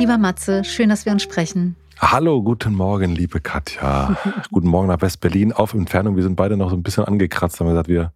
Lieber 0.00 0.16
Matze, 0.16 0.64
schön, 0.64 0.88
dass 0.88 1.04
wir 1.04 1.12
uns 1.12 1.22
sprechen. 1.22 1.76
Hallo, 2.02 2.42
guten 2.42 2.74
Morgen, 2.74 3.14
liebe 3.14 3.40
Katja. 3.40 4.16
guten 4.50 4.68
Morgen 4.68 4.88
nach 4.88 5.02
West-Berlin 5.02 5.52
auf 5.52 5.74
Entfernung. 5.74 6.16
Wir 6.16 6.22
sind 6.22 6.34
beide 6.34 6.56
noch 6.56 6.70
so 6.70 6.76
ein 6.76 6.82
bisschen 6.82 7.04
angekratzt, 7.04 7.60
haben 7.60 7.68
gesagt, 7.68 7.88
wir 7.88 8.14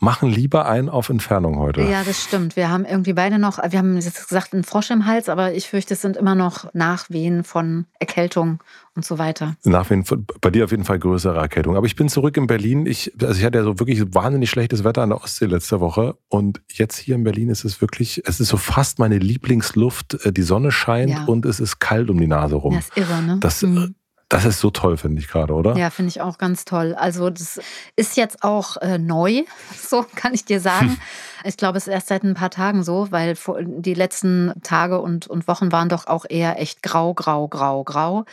machen 0.00 0.28
lieber 0.28 0.66
einen 0.66 0.88
auf 0.88 1.08
Entfernung 1.10 1.60
heute. 1.60 1.82
Ja, 1.82 2.02
das 2.02 2.24
stimmt. 2.24 2.56
Wir 2.56 2.70
haben 2.70 2.84
irgendwie 2.84 3.12
beide 3.12 3.38
noch, 3.38 3.58
wir 3.58 3.78
haben 3.78 3.94
jetzt 3.94 4.28
gesagt, 4.28 4.52
einen 4.52 4.64
Frosch 4.64 4.90
im 4.90 5.06
Hals, 5.06 5.28
aber 5.28 5.54
ich 5.54 5.68
fürchte, 5.68 5.94
es 5.94 6.02
sind 6.02 6.16
immer 6.16 6.34
noch 6.34 6.74
Nachwehen 6.74 7.44
von 7.44 7.86
Erkältung 8.00 8.58
und 8.96 9.04
so 9.04 9.18
weiter. 9.18 9.56
Nachwehen, 9.64 10.04
bei 10.40 10.50
dir 10.50 10.64
auf 10.64 10.72
jeden 10.72 10.84
Fall 10.84 10.98
größere 10.98 11.38
Erkältung. 11.38 11.76
Aber 11.76 11.86
ich 11.86 11.94
bin 11.94 12.08
zurück 12.08 12.36
in 12.36 12.48
Berlin. 12.48 12.86
Ich, 12.86 13.12
also 13.22 13.38
ich 13.38 13.44
hatte 13.44 13.58
ja 13.58 13.64
so 13.64 13.78
wirklich 13.78 14.02
wahnsinnig 14.12 14.50
schlechtes 14.50 14.82
Wetter 14.82 15.02
an 15.02 15.10
der 15.10 15.22
Ostsee 15.22 15.46
letzte 15.46 15.80
Woche. 15.80 16.16
Und 16.28 16.60
jetzt 16.72 16.98
hier 16.98 17.14
in 17.14 17.22
Berlin 17.22 17.48
ist 17.48 17.64
es 17.64 17.80
wirklich, 17.80 18.22
es 18.26 18.40
ist 18.40 18.48
so 18.48 18.56
fast 18.56 18.98
meine 18.98 19.18
Lieblingsluft. 19.18 20.26
Äh, 20.26 20.32
die 20.32 20.42
Sonne 20.42 20.72
scheint 20.72 21.12
ja. 21.12 21.24
und 21.24 21.46
es 21.46 21.60
ist 21.60 21.78
kalt 21.78 22.10
um 22.10 22.18
die 22.18 22.26
Nase 22.26 22.56
rum. 22.56 22.74
Das 22.74 22.88
ist 22.88 22.96
irre, 22.96 23.19
ne? 23.20 23.38
Das, 23.40 23.62
mhm. 23.62 23.94
Das 24.30 24.44
ist 24.44 24.60
so 24.60 24.70
toll, 24.70 24.96
finde 24.96 25.20
ich 25.20 25.26
gerade, 25.26 25.52
oder? 25.52 25.76
Ja, 25.76 25.90
finde 25.90 26.10
ich 26.10 26.20
auch 26.20 26.38
ganz 26.38 26.64
toll. 26.64 26.94
Also 26.94 27.30
das 27.30 27.60
ist 27.96 28.16
jetzt 28.16 28.44
auch 28.44 28.76
äh, 28.76 28.96
neu, 28.96 29.42
so 29.76 30.06
kann 30.14 30.32
ich 30.32 30.44
dir 30.44 30.60
sagen. 30.60 30.96
ich 31.44 31.56
glaube, 31.56 31.78
es 31.78 31.88
ist 31.88 31.92
erst 31.92 32.06
seit 32.06 32.22
ein 32.22 32.34
paar 32.34 32.50
Tagen 32.50 32.84
so, 32.84 33.10
weil 33.10 33.36
die 33.58 33.94
letzten 33.94 34.52
Tage 34.62 35.00
und, 35.00 35.26
und 35.26 35.48
Wochen 35.48 35.72
waren 35.72 35.88
doch 35.88 36.06
auch 36.06 36.24
eher 36.28 36.60
echt 36.60 36.80
grau, 36.84 37.12
grau, 37.12 37.48
grau, 37.48 37.82
grau. 37.82 38.24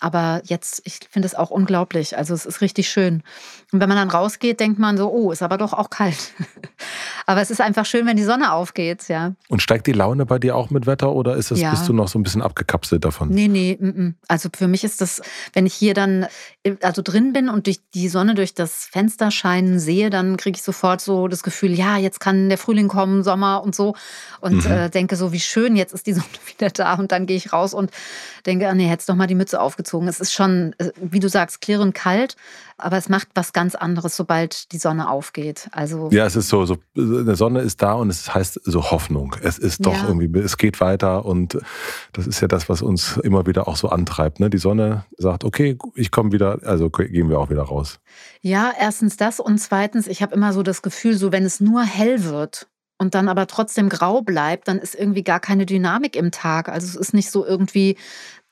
Aber 0.00 0.42
jetzt, 0.44 0.82
ich 0.84 0.98
finde 1.08 1.26
es 1.26 1.36
auch 1.36 1.50
unglaublich. 1.50 2.18
Also 2.18 2.34
es 2.34 2.44
ist 2.44 2.60
richtig 2.60 2.88
schön. 2.90 3.22
Und 3.72 3.80
wenn 3.80 3.88
man 3.88 3.98
dann 3.98 4.10
rausgeht, 4.10 4.60
denkt 4.60 4.78
man 4.78 4.96
so, 4.96 5.10
oh, 5.10 5.32
ist 5.32 5.42
aber 5.42 5.58
doch 5.58 5.72
auch 5.72 5.90
kalt. 5.90 6.34
aber 7.26 7.40
es 7.40 7.50
ist 7.50 7.60
einfach 7.60 7.84
schön, 7.84 8.06
wenn 8.06 8.16
die 8.16 8.22
Sonne 8.22 8.52
aufgeht, 8.52 9.08
ja. 9.08 9.32
Und 9.48 9.60
steigt 9.60 9.88
die 9.88 9.92
Laune 9.92 10.24
bei 10.24 10.38
dir 10.38 10.54
auch 10.54 10.70
mit 10.70 10.86
Wetter 10.86 11.12
oder 11.12 11.34
ist 11.36 11.50
es, 11.50 11.60
ja. 11.60 11.70
bist 11.70 11.88
du 11.88 11.92
noch 11.92 12.06
so 12.06 12.16
ein 12.16 12.22
bisschen 12.22 12.42
abgekapselt 12.42 13.04
davon? 13.04 13.28
Nee, 13.30 13.48
nee. 13.48 13.76
M 13.80 13.90
-m. 13.90 14.14
Also 14.28 14.50
für 14.56 14.68
mich 14.68 14.84
ist 14.84 15.00
das, 15.00 15.20
wenn 15.52 15.66
ich 15.66 15.74
hier 15.74 15.94
dann 15.94 16.28
also 16.82 17.02
drin 17.02 17.32
bin 17.32 17.48
und 17.48 17.66
durch 17.66 17.80
die 17.94 18.08
Sonne 18.08 18.34
durch 18.34 18.54
das 18.54 18.84
Fenster 18.84 19.32
scheinen 19.32 19.80
sehe, 19.80 20.10
dann 20.10 20.36
kriege 20.36 20.56
ich 20.56 20.62
sofort 20.62 21.00
so 21.00 21.26
das 21.26 21.42
Gefühl, 21.42 21.72
ja, 21.72 21.96
jetzt 21.96 22.20
kann 22.20 22.48
der 22.48 22.58
Frühling 22.58 22.86
kommen, 22.86 23.24
Sommer 23.24 23.62
und 23.64 23.74
so. 23.74 23.96
Und 24.40 24.64
mhm. 24.64 24.70
äh, 24.70 24.90
denke 24.90 25.16
so, 25.16 25.32
wie 25.32 25.40
schön, 25.40 25.74
jetzt 25.74 25.92
ist 25.92 26.06
die 26.06 26.12
Sonne 26.14 26.26
wieder 26.46 26.70
da. 26.70 26.94
Und 26.94 27.10
dann 27.10 27.26
gehe 27.26 27.36
ich 27.36 27.52
raus 27.52 27.74
und 27.74 27.90
denke, 28.46 28.68
ah, 28.68 28.74
nee, 28.74 28.86
hättest 28.86 29.08
doch 29.08 29.16
mal 29.16 29.26
die 29.26 29.34
Mütze 29.34 29.60
aufgezogen. 29.60 30.06
Es 30.06 30.20
ist 30.20 30.32
schon, 30.32 30.74
äh, 30.78 30.92
wie 31.00 31.20
du 31.20 31.28
sagst, 31.28 31.60
klirrend 31.60 31.94
kalt, 31.94 32.36
aber 32.78 32.96
es 32.96 33.08
macht 33.08 33.28
was 33.34 33.52
ganz 33.56 33.74
anderes, 33.74 34.14
sobald 34.14 34.70
die 34.72 34.76
Sonne 34.76 35.08
aufgeht. 35.08 35.70
Also 35.72 36.10
ja, 36.12 36.26
es 36.26 36.36
ist 36.36 36.50
so, 36.50 36.66
so 36.66 36.76
eine 36.94 37.36
Sonne 37.36 37.60
ist 37.60 37.80
da 37.80 37.94
und 37.94 38.10
es 38.10 38.34
heißt 38.34 38.60
so 38.64 38.90
Hoffnung. 38.90 39.34
Es 39.40 39.56
ist 39.56 39.86
doch 39.86 39.94
ja. 39.94 40.08
irgendwie, 40.08 40.38
es 40.40 40.58
geht 40.58 40.78
weiter 40.82 41.24
und 41.24 41.58
das 42.12 42.26
ist 42.26 42.42
ja 42.42 42.48
das, 42.48 42.68
was 42.68 42.82
uns 42.82 43.16
immer 43.16 43.46
wieder 43.46 43.66
auch 43.66 43.76
so 43.76 43.88
antreibt. 43.88 44.40
Ne? 44.40 44.50
Die 44.50 44.58
Sonne 44.58 45.06
sagt, 45.16 45.42
okay, 45.42 45.78
ich 45.94 46.10
komme 46.10 46.32
wieder, 46.32 46.58
also 46.64 46.90
gehen 46.90 47.30
wir 47.30 47.38
auch 47.38 47.48
wieder 47.48 47.62
raus. 47.62 47.98
Ja, 48.42 48.74
erstens 48.78 49.16
das 49.16 49.40
und 49.40 49.56
zweitens, 49.56 50.06
ich 50.06 50.20
habe 50.20 50.34
immer 50.34 50.52
so 50.52 50.62
das 50.62 50.82
Gefühl, 50.82 51.16
so 51.16 51.32
wenn 51.32 51.46
es 51.46 51.58
nur 51.58 51.82
hell 51.82 52.24
wird, 52.24 52.68
und 52.98 53.14
dann 53.14 53.28
aber 53.28 53.46
trotzdem 53.46 53.90
grau 53.90 54.22
bleibt, 54.22 54.68
dann 54.68 54.78
ist 54.78 54.94
irgendwie 54.94 55.22
gar 55.22 55.38
keine 55.38 55.66
Dynamik 55.66 56.16
im 56.16 56.30
Tag. 56.30 56.70
Also 56.70 56.86
es 56.86 56.96
ist 56.96 57.12
nicht 57.12 57.30
so 57.30 57.44
irgendwie, 57.44 57.98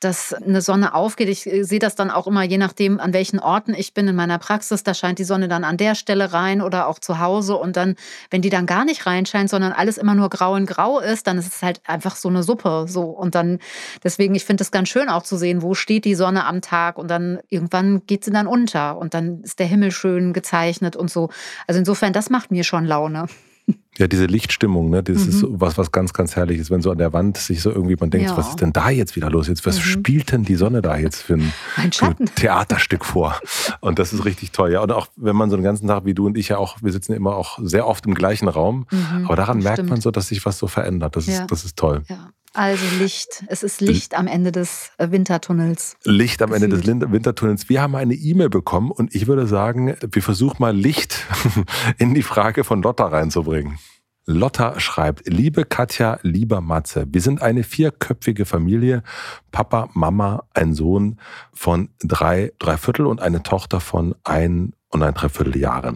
dass 0.05 0.33
eine 0.33 0.61
Sonne 0.61 0.93
aufgeht. 0.93 1.27
Ich 1.29 1.47
äh, 1.47 1.63
sehe 1.63 1.79
das 1.79 1.95
dann 1.95 2.11
auch 2.11 2.27
immer, 2.27 2.43
je 2.43 2.57
nachdem, 2.57 2.99
an 2.99 3.11
welchen 3.11 3.39
Orten 3.39 3.73
ich 3.73 3.93
bin 3.93 4.07
in 4.07 4.15
meiner 4.15 4.37
Praxis. 4.37 4.83
Da 4.83 4.93
scheint 4.93 5.19
die 5.19 5.23
Sonne 5.23 5.47
dann 5.47 5.63
an 5.63 5.77
der 5.77 5.95
Stelle 5.95 6.31
rein 6.31 6.61
oder 6.61 6.87
auch 6.87 6.99
zu 6.99 7.19
Hause. 7.19 7.55
Und 7.55 7.75
dann, 7.75 7.95
wenn 8.29 8.41
die 8.41 8.49
dann 8.49 8.67
gar 8.67 8.85
nicht 8.85 9.05
reinscheint, 9.05 9.49
sondern 9.49 9.73
alles 9.73 9.97
immer 9.97 10.15
nur 10.15 10.29
grau 10.29 10.55
in 10.55 10.67
grau 10.67 10.99
ist, 10.99 11.27
dann 11.27 11.37
ist 11.37 11.47
es 11.47 11.61
halt 11.63 11.81
einfach 11.85 12.15
so 12.15 12.29
eine 12.29 12.43
Suppe. 12.43 12.85
So. 12.87 13.01
Und 13.01 13.35
dann, 13.35 13.59
deswegen, 14.03 14.35
ich 14.35 14.45
finde 14.45 14.63
es 14.63 14.71
ganz 14.71 14.89
schön 14.89 15.09
auch 15.09 15.23
zu 15.23 15.37
sehen, 15.37 15.61
wo 15.61 15.73
steht 15.73 16.05
die 16.05 16.15
Sonne 16.15 16.45
am 16.45 16.61
Tag 16.61 16.97
und 16.97 17.09
dann 17.09 17.39
irgendwann 17.49 18.05
geht 18.05 18.23
sie 18.23 18.31
dann 18.31 18.47
unter 18.47 18.97
und 18.97 19.13
dann 19.15 19.41
ist 19.41 19.59
der 19.59 19.67
Himmel 19.67 19.91
schön 19.91 20.33
gezeichnet 20.33 20.95
und 20.95 21.09
so. 21.09 21.29
Also 21.65 21.79
insofern, 21.79 22.13
das 22.13 22.29
macht 22.29 22.51
mir 22.51 22.63
schon 22.63 22.85
Laune. 22.85 23.25
Ja, 23.97 24.07
diese 24.07 24.25
Lichtstimmung, 24.25 24.89
ne, 24.89 25.01
das 25.01 25.23
mhm. 25.23 25.29
ist 25.29 25.45
was, 25.47 25.77
was 25.77 25.89
ganz, 25.89 26.11
ganz 26.11 26.35
herrlich 26.35 26.59
ist, 26.59 26.69
wenn 26.69 26.81
so 26.81 26.91
an 26.91 26.97
der 26.97 27.13
Wand 27.13 27.37
sich 27.37 27.61
so 27.61 27.71
irgendwie 27.71 27.95
man 27.97 28.09
denkt, 28.09 28.29
ja. 28.29 28.35
was 28.35 28.49
ist 28.49 28.59
denn 28.59 28.73
da 28.73 28.89
jetzt 28.89 29.15
wieder 29.15 29.29
los? 29.29 29.47
Jetzt, 29.47 29.65
was 29.65 29.77
mhm. 29.77 29.83
spielt 29.83 30.31
denn 30.33 30.43
die 30.43 30.55
Sonne 30.55 30.81
da 30.81 30.97
jetzt 30.97 31.21
für 31.21 31.35
ein, 31.35 31.53
für 31.93 32.07
ein, 32.07 32.25
Theaterstück 32.35 33.05
vor? 33.05 33.39
Und 33.79 33.97
das 33.97 34.11
ist 34.11 34.25
richtig 34.25 34.51
toll. 34.51 34.73
Ja, 34.73 34.81
und 34.81 34.91
auch 34.91 35.07
wenn 35.15 35.37
man 35.37 35.49
so 35.49 35.55
einen 35.55 35.63
ganzen 35.63 35.87
Tag 35.87 36.03
wie 36.03 36.13
du 36.13 36.25
und 36.25 36.37
ich 36.37 36.49
ja 36.49 36.57
auch, 36.57 36.75
wir 36.81 36.91
sitzen 36.91 37.13
immer 37.13 37.37
auch 37.37 37.57
sehr 37.61 37.87
oft 37.87 38.05
im 38.05 38.15
gleichen 38.15 38.49
Raum, 38.49 38.85
mhm, 38.91 39.27
aber 39.27 39.37
daran 39.37 39.59
merkt 39.59 39.87
man 39.87 40.01
so, 40.01 40.11
dass 40.11 40.27
sich 40.27 40.45
was 40.45 40.57
so 40.57 40.67
verändert. 40.67 41.15
Das, 41.15 41.27
ja. 41.27 41.43
ist, 41.43 41.51
das 41.51 41.63
ist 41.63 41.77
toll. 41.77 42.01
Ja. 42.09 42.31
Also 42.55 42.85
Licht. 42.99 43.43
Es 43.47 43.63
ist 43.63 43.81
Licht 43.81 44.15
am 44.15 44.27
Ende 44.27 44.53
des 44.53 44.91
äh, 44.97 45.11
Wintertunnels. 45.11 45.97
Licht 46.05 46.41
am 46.41 46.53
Ende 46.53 46.69
des 46.69 46.87
Wintertunnels. 46.87 47.67
Wir 47.67 47.81
haben 47.81 47.95
eine 47.95 48.13
E-Mail 48.13 48.49
bekommen 48.49 48.91
und 48.91 49.13
ich 49.13 49.27
würde 49.27 49.45
sagen, 49.45 49.95
wir 50.09 50.23
versuchen 50.23 50.57
mal 50.59 50.75
Licht 50.75 51.25
in 51.97 52.13
die 52.13 52.23
Frage 52.23 52.63
von 52.63 52.81
Lotta 52.81 53.07
reinzubringen. 53.07 53.77
Lotta 54.25 54.79
schreibt, 54.79 55.27
liebe 55.27 55.65
Katja, 55.65 56.17
lieber 56.23 56.61
Matze, 56.61 57.05
wir 57.09 57.21
sind 57.21 57.41
eine 57.41 57.63
vierköpfige 57.63 58.45
Familie, 58.45 59.03
Papa, 59.51 59.89
Mama, 59.93 60.45
ein 60.53 60.73
Sohn 60.73 61.19
von 61.53 61.89
drei, 61.99 62.53
drei 62.57 62.77
Viertel 62.77 63.05
und 63.05 63.21
eine 63.21 63.43
Tochter 63.43 63.81
von 63.81 64.15
ein 64.23 64.73
und 64.95 65.03
ein 65.03 65.13
Dreiviertel 65.13 65.57
Jahre. 65.57 65.95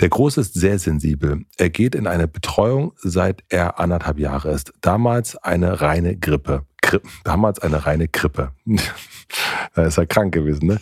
Der 0.00 0.08
Große 0.08 0.40
ist 0.40 0.54
sehr 0.54 0.78
sensibel. 0.78 1.44
Er 1.58 1.70
geht 1.70 1.94
in 1.94 2.06
eine 2.06 2.26
Betreuung, 2.26 2.92
seit 2.96 3.44
er 3.48 3.78
anderthalb 3.78 4.18
Jahre 4.18 4.50
ist. 4.50 4.72
Damals 4.80 5.36
eine 5.36 5.80
reine 5.80 6.16
Grippe. 6.16 6.66
Gri 6.80 6.98
damals 7.24 7.60
eine 7.60 7.86
reine 7.86 8.08
Grippe. 8.08 8.52
da 9.74 9.84
ist 9.84 9.98
er 9.98 10.06
krank 10.06 10.34
gewesen. 10.34 10.66
Ne? 10.66 10.80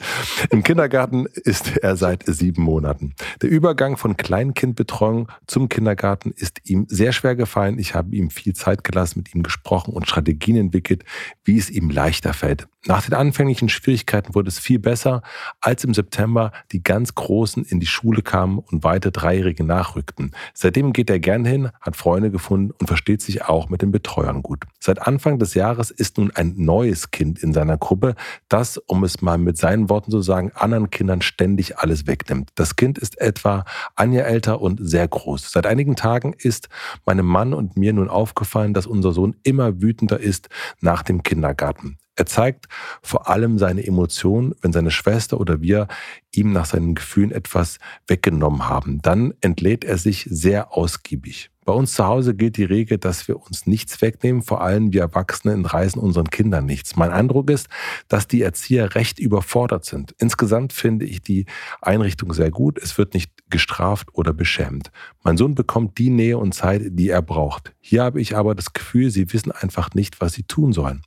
Im 0.51 0.63
Kindergarten 0.63 1.27
ist 1.27 1.77
er 1.79 1.97
seit 1.97 2.25
sieben 2.27 2.63
Monaten. 2.63 3.15
Der 3.43 3.51
Übergang 3.51 3.97
von 3.97 4.17
Kleinkindbetreuung 4.17 5.29
zum 5.47 5.69
Kindergarten 5.69 6.33
ist 6.33 6.69
ihm 6.69 6.87
sehr 6.89 7.13
schwer 7.13 7.37
gefallen. 7.37 7.79
Ich 7.79 7.95
habe 7.95 8.15
ihm 8.15 8.31
viel 8.31 8.55
Zeit 8.55 8.85
gelassen, 8.85 9.21
mit 9.21 9.35
ihm 9.35 9.43
gesprochen 9.43 9.95
und 9.95 10.09
Strategien 10.09 10.57
entwickelt, 10.57 11.05
wie 11.45 11.59
es 11.59 11.71
ihm 11.71 11.91
leichter 11.91 12.33
fällt. 12.33 12.67
Nach 12.87 13.05
den 13.05 13.13
anfänglichen 13.13 13.69
Schwierigkeiten 13.69 14.35
wurde 14.35 14.49
es 14.49 14.59
viel 14.59 14.79
besser, 14.79 15.23
als 15.61 15.85
im 15.85 15.93
September 15.93 16.51
die 16.73 16.83
ganz 16.83 17.15
Großen 17.15 17.63
in 17.65 17.79
die 17.79 17.87
Schule 17.87 18.23
kamen 18.23 18.59
und 18.59 18.85
weite 18.85 19.13
Dreijährige 19.13 19.65
nachrückten. 19.65 20.31
Seitdem 20.55 20.95
geht 20.95 21.11
er 21.11 21.19
gern 21.19 21.45
hin, 21.45 21.71
hat 21.83 21.97
Freunde 21.97 22.31
gefunden 22.31 22.71
und 22.71 22.87
versteht 22.87 23.21
sich 23.21 23.45
auch 23.45 23.69
mit 23.69 23.83
den 23.83 23.93
Betreuern 23.93 24.43
gut. 24.43 24.65
Seit 24.79 25.07
Anfang 25.07 25.39
des 25.39 25.53
Jahres 25.53 25.91
ist 25.91 26.17
nun 26.17 26.31
ein 26.35 26.55
neues 26.57 27.11
Kind 27.11 27.43
in 27.43 27.53
seiner 27.53 27.77
Gruppe, 27.77 28.15
das, 28.49 28.79
um 28.79 29.05
es 29.05 29.23
mal 29.23 29.39
mit 29.39 29.59
seinen 29.59 29.89
Worten 29.89 30.11
zu 30.11 30.23
sagen, 30.23 30.53
anderen 30.55 30.91
Kindern 30.91 31.23
ständig 31.23 31.79
alles 31.79 32.07
wegnimmt. 32.07 32.51
Das 32.55 32.77
Kind 32.77 32.99
ist 32.99 33.21
etwa 33.21 33.65
ein 33.97 34.13
Jahr 34.13 34.27
älter 34.27 34.61
und 34.61 34.81
sehr 34.83 35.07
groß. 35.07 35.53
Seit 35.53 35.67
einigen 35.67 35.97
Tagen 35.97 36.35
ist 36.37 36.69
meinem 37.05 37.27
Mann 37.27 37.55
und 37.55 37.77
mir 37.77 37.93
nun 37.93 38.09
aufgefallen, 38.09 38.75
dass 38.75 38.87
unser 38.87 39.13
Sohn 39.13 39.37
immer 39.43 39.81
wütender 39.81 40.19
ist 40.19 40.49
nach 40.81 41.03
dem 41.03 41.23
Kindergarten. 41.23 41.99
Er 42.17 42.27
zeigt 42.27 42.67
vor 43.03 43.29
allem 43.29 43.59
seine 43.59 43.87
Emotionen, 43.87 44.55
wenn 44.61 44.73
seine 44.73 44.91
Schwester 44.91 45.41
oder 45.41 45.63
wir 45.63 45.89
ihm 46.35 46.53
nach 46.53 46.67
seinen 46.67 46.95
Gefühlen 46.95 47.31
etwas 47.31 47.79
weggenommen 48.07 48.69
haben. 48.69 49.01
Dann 49.01 49.33
entlädt 49.41 49.85
er 49.85 49.97
sich 49.97 50.27
sehr 50.31 50.77
ausgiebig. 50.77 51.50
Bei 51.67 51.75
uns 51.75 51.93
zu 51.93 52.07
Hause 52.07 52.35
gilt 52.35 52.57
die 52.57 52.65
Regel, 52.65 52.97
dass 52.97 53.29
wir 53.29 53.37
uns 53.37 53.67
nichts 53.67 54.01
wegnehmen, 54.01 54.43
vor 54.43 54.63
allem 54.63 54.93
wir 54.93 55.03
Erwachsene 55.03 55.53
entreißen 55.53 56.01
unseren 56.01 56.31
Kindern 56.31 56.65
nichts. 56.65 56.97
Mein 56.97 57.11
Eindruck 57.11 57.51
ist, 57.51 57.69
dass 58.09 58.27
die 58.27 58.41
Erzieher 58.41 58.95
recht 58.95 59.19
überfordert 59.19 59.85
sind. 59.85 60.15
Insgesamt 60.19 60.73
finde 60.73 61.05
ich 61.05 61.21
die 61.21 61.45
Einrichtung 61.83 62.33
sehr 62.33 62.51
gut. 62.51 62.79
Es 62.79 62.97
wird 62.97 63.13
nicht 63.13 63.31
gestraft 63.51 64.09
oder 64.15 64.33
beschämt. 64.33 64.91
Mein 65.23 65.37
Sohn 65.37 65.55
bekommt 65.55 65.99
die 65.99 66.11
Nähe 66.11 66.39
und 66.39 66.55
Zeit, 66.55 66.83
die 66.87 67.11
er 67.11 67.23
braucht. 67.23 67.75
Hier 67.81 68.05
habe 68.05 68.21
ich 68.23 68.37
aber 68.37 68.55
das 68.55 68.73
Gefühl, 68.73 69.11
sie 69.11 69.33
wissen 69.33 69.53
einfach 69.53 69.93
nicht, 69.95 70.21
was 70.23 70.33
sie 70.33 70.45
tun 70.45 70.73
sollen. 70.73 71.03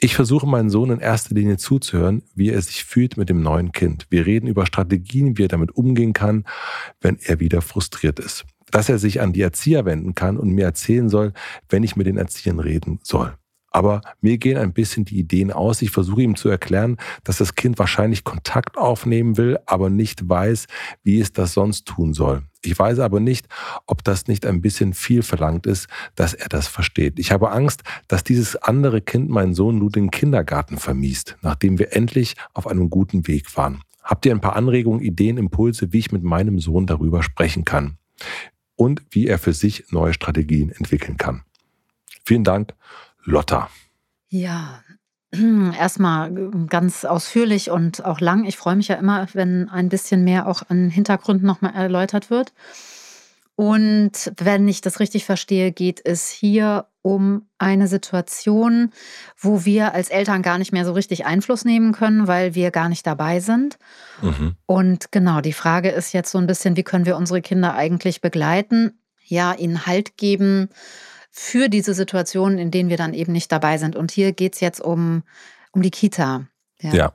Ich 0.00 0.14
versuche 0.14 0.46
meinen 0.46 0.70
Sohn 0.70 0.90
in 0.90 1.00
erster 1.00 1.34
Linie 1.34 1.56
zuzuhören, 1.56 2.22
wie 2.34 2.50
er 2.50 2.62
sich 2.62 2.84
fühlt 2.84 3.16
mit 3.16 3.30
dem 3.30 3.40
neuen 3.40 3.72
Kind. 3.72 4.06
Wir 4.10 4.26
reden 4.26 4.46
über 4.46 4.66
Strategien, 4.66 5.38
wie 5.38 5.44
er 5.44 5.48
damit 5.48 5.72
umgehen 5.72 6.12
kann, 6.12 6.44
wenn 7.00 7.18
er 7.20 7.40
wieder 7.40 7.62
frustriert 7.62 8.20
ist. 8.20 8.44
Dass 8.70 8.88
er 8.88 8.98
sich 8.98 9.20
an 9.20 9.32
die 9.32 9.42
Erzieher 9.42 9.84
wenden 9.84 10.14
kann 10.14 10.36
und 10.36 10.50
mir 10.50 10.64
erzählen 10.64 11.08
soll, 11.08 11.32
wenn 11.68 11.82
ich 11.82 11.96
mit 11.96 12.06
den 12.06 12.16
Erziehern 12.16 12.60
reden 12.60 13.00
soll. 13.02 13.34
Aber 13.70 14.00
mir 14.20 14.38
gehen 14.38 14.56
ein 14.56 14.72
bisschen 14.72 15.04
die 15.04 15.18
Ideen 15.18 15.52
aus. 15.52 15.82
Ich 15.82 15.90
versuche 15.90 16.22
ihm 16.22 16.36
zu 16.36 16.48
erklären, 16.48 16.96
dass 17.24 17.38
das 17.38 17.54
Kind 17.54 17.78
wahrscheinlich 17.78 18.24
Kontakt 18.24 18.78
aufnehmen 18.78 19.36
will, 19.36 19.58
aber 19.66 19.90
nicht 19.90 20.28
weiß, 20.28 20.66
wie 21.02 21.20
es 21.20 21.32
das 21.32 21.52
sonst 21.52 21.86
tun 21.86 22.14
soll. 22.14 22.42
Ich 22.64 22.76
weiß 22.78 22.98
aber 22.98 23.20
nicht, 23.20 23.46
ob 23.86 24.02
das 24.02 24.26
nicht 24.26 24.46
ein 24.46 24.62
bisschen 24.62 24.94
viel 24.94 25.22
verlangt 25.22 25.66
ist, 25.66 25.86
dass 26.14 26.34
er 26.34 26.48
das 26.48 26.66
versteht. 26.66 27.18
Ich 27.18 27.30
habe 27.30 27.52
Angst, 27.52 27.82
dass 28.08 28.24
dieses 28.24 28.56
andere 28.56 29.00
Kind 29.00 29.28
meinen 29.28 29.54
Sohn 29.54 29.78
nur 29.78 29.90
den 29.90 30.10
Kindergarten 30.10 30.78
vermiest, 30.78 31.36
nachdem 31.42 31.78
wir 31.78 31.94
endlich 31.94 32.34
auf 32.54 32.66
einem 32.66 32.90
guten 32.90 33.26
Weg 33.28 33.56
waren. 33.56 33.82
Habt 34.02 34.24
ihr 34.26 34.32
ein 34.32 34.40
paar 34.40 34.56
Anregungen, 34.56 35.00
Ideen, 35.00 35.36
Impulse, 35.36 35.92
wie 35.92 35.98
ich 35.98 36.10
mit 36.10 36.22
meinem 36.22 36.58
Sohn 36.58 36.86
darüber 36.86 37.22
sprechen 37.22 37.64
kann? 37.64 37.98
Und 38.78 39.02
wie 39.10 39.26
er 39.26 39.38
für 39.38 39.52
sich 39.52 39.90
neue 39.90 40.14
Strategien 40.14 40.70
entwickeln 40.70 41.16
kann. 41.16 41.42
Vielen 42.24 42.44
Dank 42.44 42.74
Lotta. 43.24 43.70
Ja, 44.28 44.84
erstmal 45.32 46.32
ganz 46.68 47.04
ausführlich 47.04 47.70
und 47.72 48.04
auch 48.04 48.20
lang. 48.20 48.44
Ich 48.44 48.56
freue 48.56 48.76
mich 48.76 48.86
ja 48.86 48.94
immer, 48.94 49.26
wenn 49.32 49.68
ein 49.68 49.88
bisschen 49.88 50.22
mehr 50.22 50.46
auch 50.46 50.62
an 50.68 50.90
Hintergründen 50.90 51.44
nochmal 51.44 51.74
erläutert 51.74 52.30
wird. 52.30 52.52
Und 53.58 54.30
wenn 54.36 54.68
ich 54.68 54.82
das 54.82 55.00
richtig 55.00 55.24
verstehe, 55.24 55.72
geht 55.72 56.00
es 56.04 56.30
hier 56.30 56.86
um 57.02 57.48
eine 57.58 57.88
Situation, 57.88 58.92
wo 59.36 59.64
wir 59.64 59.94
als 59.94 60.10
Eltern 60.10 60.42
gar 60.42 60.58
nicht 60.58 60.70
mehr 60.70 60.84
so 60.84 60.92
richtig 60.92 61.26
Einfluss 61.26 61.64
nehmen 61.64 61.90
können, 61.90 62.28
weil 62.28 62.54
wir 62.54 62.70
gar 62.70 62.88
nicht 62.88 63.04
dabei 63.04 63.40
sind. 63.40 63.76
Mhm. 64.22 64.54
Und 64.66 65.10
genau, 65.10 65.40
die 65.40 65.52
Frage 65.52 65.88
ist 65.88 66.12
jetzt 66.12 66.30
so 66.30 66.38
ein 66.38 66.46
bisschen, 66.46 66.76
wie 66.76 66.84
können 66.84 67.04
wir 67.04 67.16
unsere 67.16 67.42
Kinder 67.42 67.74
eigentlich 67.74 68.20
begleiten? 68.20 69.00
Ja, 69.24 69.54
ihnen 69.54 69.86
Halt 69.86 70.16
geben 70.16 70.68
für 71.28 71.68
diese 71.68 71.94
Situationen, 71.94 72.58
in 72.58 72.70
denen 72.70 72.90
wir 72.90 72.96
dann 72.96 73.12
eben 73.12 73.32
nicht 73.32 73.50
dabei 73.50 73.76
sind. 73.78 73.96
Und 73.96 74.12
hier 74.12 74.30
geht 74.30 74.54
es 74.54 74.60
jetzt 74.60 74.80
um, 74.80 75.24
um 75.72 75.82
die 75.82 75.90
Kita. 75.90 76.46
Ja. 76.80 76.92
ja. 76.94 77.12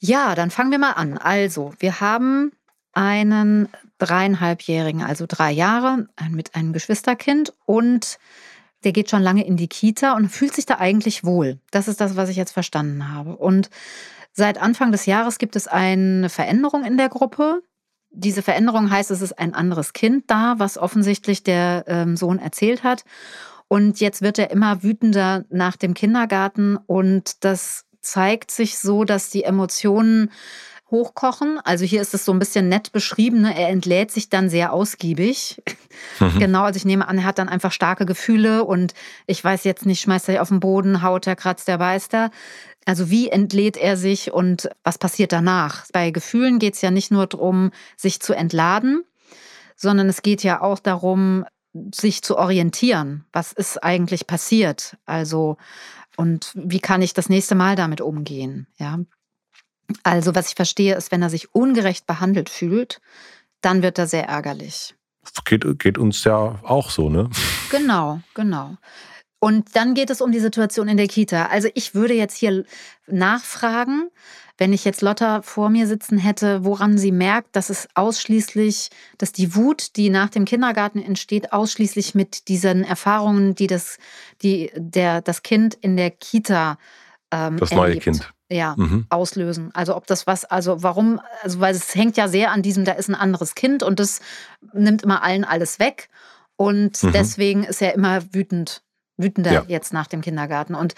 Ja, 0.00 0.34
dann 0.34 0.50
fangen 0.50 0.72
wir 0.72 0.80
mal 0.80 0.94
an. 0.94 1.18
Also, 1.18 1.72
wir 1.78 2.00
haben 2.00 2.50
einen 2.94 3.68
dreieinhalbjährigen, 3.98 5.02
also 5.02 5.26
drei 5.28 5.52
Jahre, 5.52 6.06
mit 6.30 6.54
einem 6.54 6.72
Geschwisterkind 6.72 7.52
und 7.64 8.18
der 8.84 8.92
geht 8.92 9.10
schon 9.10 9.22
lange 9.22 9.46
in 9.46 9.56
die 9.56 9.68
Kita 9.68 10.14
und 10.14 10.28
fühlt 10.28 10.54
sich 10.54 10.66
da 10.66 10.78
eigentlich 10.78 11.24
wohl. 11.24 11.58
Das 11.70 11.88
ist 11.88 12.00
das, 12.00 12.16
was 12.16 12.28
ich 12.28 12.36
jetzt 12.36 12.52
verstanden 12.52 13.10
habe. 13.12 13.36
Und 13.36 13.70
seit 14.32 14.58
Anfang 14.58 14.92
des 14.92 15.06
Jahres 15.06 15.38
gibt 15.38 15.56
es 15.56 15.68
eine 15.68 16.28
Veränderung 16.28 16.84
in 16.84 16.98
der 16.98 17.08
Gruppe 17.08 17.62
diese 18.14 18.42
Veränderung 18.42 18.90
heißt, 18.90 19.10
es 19.10 19.20
ist 19.22 19.38
ein 19.38 19.54
anderes 19.54 19.92
Kind 19.92 20.24
da, 20.28 20.54
was 20.58 20.78
offensichtlich 20.78 21.42
der 21.42 21.84
ähm, 21.88 22.16
Sohn 22.16 22.38
erzählt 22.38 22.84
hat. 22.84 23.04
Und 23.68 24.00
jetzt 24.00 24.22
wird 24.22 24.38
er 24.38 24.50
immer 24.50 24.82
wütender 24.82 25.44
nach 25.50 25.76
dem 25.76 25.94
Kindergarten 25.94 26.76
und 26.76 27.44
das 27.44 27.86
zeigt 28.00 28.50
sich 28.50 28.78
so, 28.78 29.04
dass 29.04 29.30
die 29.30 29.44
Emotionen 29.44 30.30
hochkochen. 30.94 31.60
Also 31.64 31.84
hier 31.84 32.00
ist 32.00 32.14
es 32.14 32.24
so 32.24 32.32
ein 32.32 32.38
bisschen 32.38 32.68
nett 32.68 32.92
beschrieben. 32.92 33.42
Ne? 33.42 33.58
Er 33.58 33.68
entlädt 33.68 34.10
sich 34.10 34.28
dann 34.30 34.48
sehr 34.48 34.72
ausgiebig. 34.72 35.62
Mhm. 36.20 36.38
Genau, 36.38 36.62
also 36.62 36.76
ich 36.76 36.84
nehme 36.84 37.06
an, 37.06 37.18
er 37.18 37.24
hat 37.24 37.38
dann 37.38 37.48
einfach 37.48 37.72
starke 37.72 38.06
Gefühle 38.06 38.64
und 38.64 38.94
ich 39.26 39.42
weiß 39.42 39.64
jetzt 39.64 39.86
nicht, 39.86 40.00
schmeißt 40.00 40.28
er 40.28 40.32
sich 40.34 40.40
auf 40.40 40.48
den 40.48 40.60
Boden, 40.60 41.02
haut 41.02 41.26
er, 41.26 41.36
kratzt 41.36 41.68
er, 41.68 41.78
beißt 41.78 42.14
er. 42.14 42.30
Also 42.84 43.10
wie 43.10 43.28
entlädt 43.28 43.76
er 43.76 43.96
sich 43.96 44.32
und 44.32 44.68
was 44.82 44.98
passiert 44.98 45.32
danach? 45.32 45.86
Bei 45.92 46.10
Gefühlen 46.10 46.58
geht 46.58 46.74
es 46.74 46.82
ja 46.82 46.90
nicht 46.90 47.10
nur 47.10 47.26
darum, 47.26 47.70
sich 47.96 48.20
zu 48.20 48.34
entladen, 48.34 49.04
sondern 49.76 50.08
es 50.08 50.22
geht 50.22 50.42
ja 50.42 50.60
auch 50.60 50.78
darum, 50.78 51.44
sich 51.94 52.22
zu 52.22 52.36
orientieren. 52.36 53.24
Was 53.32 53.52
ist 53.52 53.82
eigentlich 53.82 54.26
passiert? 54.26 54.96
Also, 55.06 55.56
und 56.16 56.52
wie 56.54 56.80
kann 56.80 57.02
ich 57.02 57.14
das 57.14 57.28
nächste 57.28 57.54
Mal 57.54 57.74
damit 57.74 58.00
umgehen? 58.00 58.66
Ja. 58.78 59.00
Also, 60.02 60.34
was 60.34 60.48
ich 60.48 60.54
verstehe, 60.54 60.94
ist, 60.94 61.12
wenn 61.12 61.22
er 61.22 61.30
sich 61.30 61.54
ungerecht 61.54 62.06
behandelt 62.06 62.50
fühlt, 62.50 63.00
dann 63.60 63.82
wird 63.82 63.98
er 63.98 64.06
sehr 64.06 64.26
ärgerlich. 64.26 64.94
Geht, 65.44 65.78
geht 65.78 65.98
uns 65.98 66.24
ja 66.24 66.58
auch 66.62 66.90
so, 66.90 67.08
ne? 67.08 67.30
Genau, 67.70 68.20
genau. 68.34 68.76
Und 69.40 69.76
dann 69.76 69.94
geht 69.94 70.10
es 70.10 70.20
um 70.20 70.32
die 70.32 70.40
Situation 70.40 70.88
in 70.88 70.96
der 70.96 71.06
Kita. 71.06 71.46
Also 71.46 71.68
ich 71.74 71.94
würde 71.94 72.14
jetzt 72.14 72.36
hier 72.36 72.64
nachfragen, 73.06 74.08
wenn 74.56 74.72
ich 74.72 74.84
jetzt 74.84 75.02
Lotta 75.02 75.42
vor 75.42 75.68
mir 75.68 75.86
sitzen 75.86 76.16
hätte, 76.16 76.64
woran 76.64 76.96
sie 76.96 77.12
merkt, 77.12 77.56
dass 77.56 77.68
es 77.68 77.88
ausschließlich, 77.94 78.88
dass 79.18 79.32
die 79.32 79.54
Wut, 79.54 79.96
die 79.96 80.08
nach 80.08 80.30
dem 80.30 80.44
Kindergarten 80.44 81.02
entsteht, 81.02 81.52
ausschließlich 81.52 82.14
mit 82.14 82.48
diesen 82.48 82.84
Erfahrungen, 82.84 83.54
die 83.54 83.66
das, 83.66 83.98
die 84.42 84.70
der, 84.76 85.20
das 85.20 85.42
Kind 85.42 85.74
in 85.74 85.96
der 85.96 86.10
Kita 86.10 86.78
ähm, 87.30 87.58
das 87.58 87.72
neue 87.72 87.98
Kind 87.98 88.32
ja, 88.54 88.74
mhm. 88.76 89.06
auslösen. 89.08 89.70
Also 89.74 89.96
ob 89.96 90.06
das 90.06 90.26
was, 90.26 90.44
also 90.44 90.82
warum, 90.82 91.20
also 91.42 91.60
weil 91.60 91.74
es 91.74 91.94
hängt 91.94 92.16
ja 92.16 92.28
sehr 92.28 92.52
an 92.52 92.62
diesem, 92.62 92.84
da 92.84 92.92
ist 92.92 93.08
ein 93.08 93.14
anderes 93.14 93.54
Kind 93.54 93.82
und 93.82 94.00
das 94.00 94.20
nimmt 94.72 95.02
immer 95.02 95.22
allen 95.22 95.44
alles 95.44 95.78
weg. 95.78 96.08
Und 96.56 97.02
mhm. 97.02 97.12
deswegen 97.12 97.64
ist 97.64 97.82
er 97.82 97.94
immer 97.94 98.22
wütend 98.32 98.82
wütender 99.16 99.52
ja. 99.52 99.64
jetzt 99.68 99.92
nach 99.92 100.08
dem 100.08 100.22
Kindergarten. 100.22 100.74
Und 100.74 100.94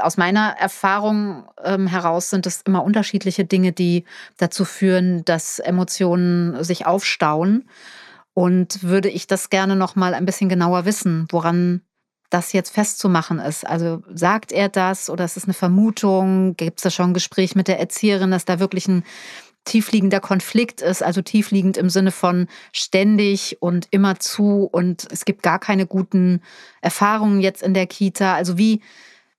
aus 0.00 0.16
meiner 0.16 0.56
Erfahrung 0.58 1.44
ähm, 1.62 1.86
heraus 1.86 2.30
sind 2.30 2.46
es 2.46 2.62
immer 2.62 2.82
unterschiedliche 2.82 3.44
Dinge, 3.44 3.72
die 3.72 4.04
dazu 4.38 4.64
führen, 4.64 5.22
dass 5.26 5.58
Emotionen 5.58 6.64
sich 6.64 6.86
aufstauen. 6.86 7.68
Und 8.32 8.84
würde 8.84 9.10
ich 9.10 9.26
das 9.26 9.50
gerne 9.50 9.76
noch 9.76 9.96
mal 9.96 10.14
ein 10.14 10.24
bisschen 10.24 10.48
genauer 10.48 10.84
wissen, 10.84 11.26
woran 11.30 11.82
das 12.30 12.52
jetzt 12.52 12.70
festzumachen 12.70 13.38
ist. 13.38 13.66
Also 13.66 14.02
sagt 14.12 14.52
er 14.52 14.68
das 14.68 15.08
oder 15.08 15.24
ist 15.24 15.36
es 15.36 15.44
eine 15.44 15.54
Vermutung? 15.54 16.56
Gibt 16.56 16.78
es 16.78 16.82
da 16.82 16.90
schon 16.90 17.10
ein 17.10 17.14
Gespräch 17.14 17.54
mit 17.54 17.68
der 17.68 17.78
Erzieherin, 17.78 18.30
dass 18.30 18.44
da 18.44 18.60
wirklich 18.60 18.86
ein 18.88 19.04
tiefliegender 19.64 20.20
Konflikt 20.20 20.80
ist, 20.80 21.02
also 21.02 21.20
tiefliegend 21.20 21.76
im 21.76 21.90
Sinne 21.90 22.10
von 22.10 22.48
ständig 22.72 23.58
und 23.60 23.86
immer 23.90 24.18
zu 24.18 24.64
und 24.64 25.06
es 25.10 25.24
gibt 25.24 25.42
gar 25.42 25.58
keine 25.58 25.86
guten 25.86 26.40
Erfahrungen 26.80 27.40
jetzt 27.40 27.62
in 27.62 27.74
der 27.74 27.86
Kita. 27.86 28.34
Also 28.34 28.56
wie, 28.56 28.80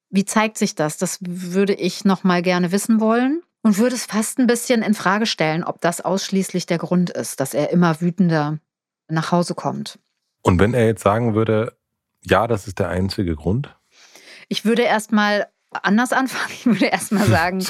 wie 0.09 0.25
zeigt 0.25 0.57
sich 0.57 0.75
das? 0.75 0.97
Das 0.97 1.17
würde 1.21 1.73
ich 1.73 2.05
noch 2.05 2.23
mal 2.23 2.41
gerne 2.41 2.71
wissen 2.71 2.99
wollen 2.99 3.41
und 3.63 3.77
würde 3.77 3.95
es 3.95 4.05
fast 4.05 4.39
ein 4.39 4.47
bisschen 4.47 4.83
in 4.83 4.93
Frage 4.93 5.25
stellen, 5.25 5.63
ob 5.63 5.81
das 5.81 6.01
ausschließlich 6.01 6.67
der 6.67 6.77
Grund 6.77 7.09
ist, 7.09 7.39
dass 7.39 7.53
er 7.53 7.71
immer 7.71 7.99
wütender 7.99 8.59
nach 9.07 9.31
Hause 9.31 9.55
kommt. 9.55 9.97
Und 10.41 10.59
wenn 10.59 10.73
er 10.73 10.85
jetzt 10.85 11.03
sagen 11.03 11.33
würde, 11.33 11.78
ja, 12.25 12.47
das 12.47 12.67
ist 12.67 12.79
der 12.79 12.89
einzige 12.89 13.35
Grund? 13.35 13.75
Ich 14.47 14.65
würde 14.65 14.83
erst 14.83 15.11
mal 15.11 15.47
anders 15.71 16.13
anfangen. 16.13 16.49
Ich 16.59 16.65
würde 16.65 16.87
erst 16.87 17.11
mal 17.11 17.25
sagen, 17.25 17.63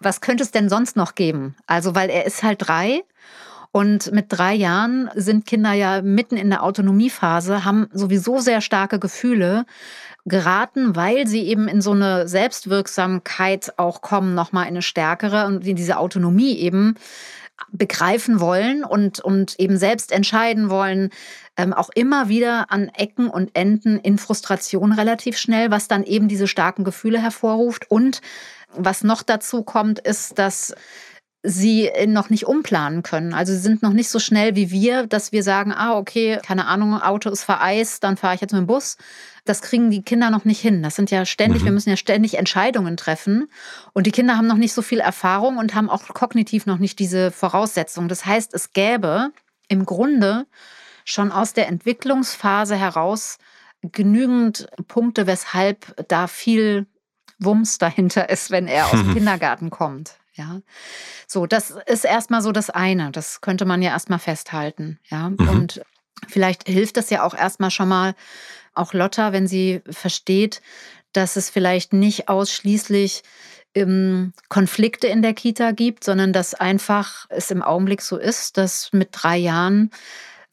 was 0.00 0.20
könnte 0.20 0.42
es 0.44 0.50
denn 0.50 0.68
sonst 0.68 0.96
noch 0.96 1.14
geben? 1.14 1.56
Also, 1.66 1.94
weil 1.94 2.10
er 2.10 2.26
ist 2.26 2.42
halt 2.42 2.66
drei 2.66 3.02
und 3.72 4.12
mit 4.12 4.26
drei 4.28 4.54
Jahren 4.54 5.10
sind 5.14 5.46
Kinder 5.46 5.72
ja 5.72 6.00
mitten 6.00 6.36
in 6.36 6.50
der 6.50 6.62
Autonomiephase, 6.62 7.64
haben 7.64 7.88
sowieso 7.92 8.38
sehr 8.38 8.60
starke 8.60 8.98
Gefühle 8.98 9.66
geraten, 10.24 10.96
weil 10.96 11.26
sie 11.26 11.42
eben 11.42 11.68
in 11.68 11.80
so 11.80 11.92
eine 11.92 12.26
Selbstwirksamkeit 12.26 13.74
auch 13.76 14.00
kommen, 14.00 14.34
nochmal 14.34 14.64
in 14.64 14.70
eine 14.70 14.82
stärkere 14.82 15.46
und 15.46 15.66
in 15.66 15.76
diese 15.76 15.98
Autonomie 15.98 16.56
eben 16.58 16.94
begreifen 17.70 18.40
wollen 18.40 18.84
und, 18.84 19.20
und 19.20 19.58
eben 19.58 19.76
selbst 19.76 20.12
entscheiden 20.12 20.68
wollen, 20.70 21.10
ähm, 21.56 21.72
auch 21.72 21.90
immer 21.94 22.28
wieder 22.28 22.70
an 22.70 22.88
Ecken 22.88 23.28
und 23.28 23.50
Enden 23.54 23.98
in 23.98 24.18
Frustration 24.18 24.92
relativ 24.92 25.38
schnell, 25.38 25.70
was 25.70 25.88
dann 25.88 26.04
eben 26.04 26.28
diese 26.28 26.46
starken 26.46 26.84
Gefühle 26.84 27.20
hervorruft. 27.20 27.90
Und 27.90 28.20
was 28.74 29.04
noch 29.04 29.22
dazu 29.22 29.62
kommt, 29.62 29.98
ist, 29.98 30.38
dass 30.38 30.74
sie 31.42 31.90
noch 32.08 32.28
nicht 32.28 32.46
umplanen 32.46 33.02
können. 33.02 33.32
Also 33.32 33.52
sie 33.52 33.60
sind 33.60 33.82
noch 33.82 33.92
nicht 33.92 34.08
so 34.08 34.18
schnell 34.18 34.56
wie 34.56 34.70
wir, 34.70 35.06
dass 35.06 35.30
wir 35.30 35.44
sagen, 35.44 35.72
ah, 35.72 35.96
okay, 35.96 36.40
keine 36.44 36.66
Ahnung, 36.66 37.00
Auto 37.00 37.30
ist 37.30 37.44
vereist, 37.44 38.02
dann 38.02 38.16
fahre 38.16 38.34
ich 38.34 38.40
jetzt 38.40 38.52
mit 38.52 38.62
dem 38.62 38.66
Bus. 38.66 38.96
Das 39.44 39.62
kriegen 39.62 39.90
die 39.90 40.02
Kinder 40.02 40.30
noch 40.30 40.44
nicht 40.44 40.60
hin. 40.60 40.82
Das 40.82 40.96
sind 40.96 41.12
ja 41.12 41.24
ständig, 41.24 41.62
mhm. 41.62 41.66
wir 41.66 41.72
müssen 41.72 41.90
ja 41.90 41.96
ständig 41.96 42.36
Entscheidungen 42.36 42.96
treffen. 42.96 43.48
Und 43.92 44.08
die 44.08 44.10
Kinder 44.10 44.36
haben 44.36 44.48
noch 44.48 44.56
nicht 44.56 44.72
so 44.72 44.82
viel 44.82 44.98
Erfahrung 44.98 45.58
und 45.58 45.74
haben 45.76 45.88
auch 45.88 46.08
kognitiv 46.08 46.66
noch 46.66 46.78
nicht 46.78 46.98
diese 46.98 47.30
Voraussetzungen. 47.30 48.08
Das 48.08 48.26
heißt, 48.26 48.52
es 48.52 48.72
gäbe 48.72 49.30
im 49.68 49.86
Grunde 49.86 50.46
schon 51.06 51.32
aus 51.32 51.54
der 51.54 51.68
Entwicklungsphase 51.68 52.76
heraus 52.76 53.38
genügend 53.80 54.66
Punkte, 54.88 55.26
weshalb 55.26 56.08
da 56.08 56.26
viel 56.26 56.86
Wumms 57.38 57.78
dahinter 57.78 58.28
ist, 58.30 58.50
wenn 58.50 58.66
er 58.66 58.86
aus 58.86 58.90
dem 58.92 59.14
Kindergarten 59.14 59.70
kommt. 59.70 60.18
Ja, 60.34 60.60
so, 61.26 61.46
das 61.46 61.74
ist 61.86 62.04
erstmal 62.04 62.42
so 62.42 62.52
das 62.52 62.68
eine. 62.68 63.10
Das 63.10 63.40
könnte 63.40 63.64
man 63.64 63.80
ja 63.80 63.90
erstmal 63.90 64.18
festhalten. 64.18 64.98
Ja, 65.08 65.30
mhm. 65.30 65.48
und 65.48 65.80
vielleicht 66.28 66.68
hilft 66.68 66.98
das 66.98 67.08
ja 67.08 67.22
auch 67.22 67.32
erstmal 67.32 67.70
schon 67.70 67.88
mal, 67.88 68.14
auch 68.74 68.92
Lotta, 68.92 69.32
wenn 69.32 69.46
sie 69.46 69.80
versteht, 69.88 70.60
dass 71.14 71.36
es 71.36 71.48
vielleicht 71.48 71.94
nicht 71.94 72.28
ausschließlich 72.28 73.22
ähm, 73.74 74.34
Konflikte 74.50 75.06
in 75.06 75.22
der 75.22 75.32
Kita 75.32 75.70
gibt, 75.70 76.04
sondern 76.04 76.34
dass 76.34 76.52
einfach 76.52 77.24
es 77.30 77.50
im 77.50 77.62
Augenblick 77.62 78.02
so 78.02 78.18
ist, 78.18 78.58
dass 78.58 78.92
mit 78.92 79.10
drei 79.12 79.38
Jahren 79.38 79.90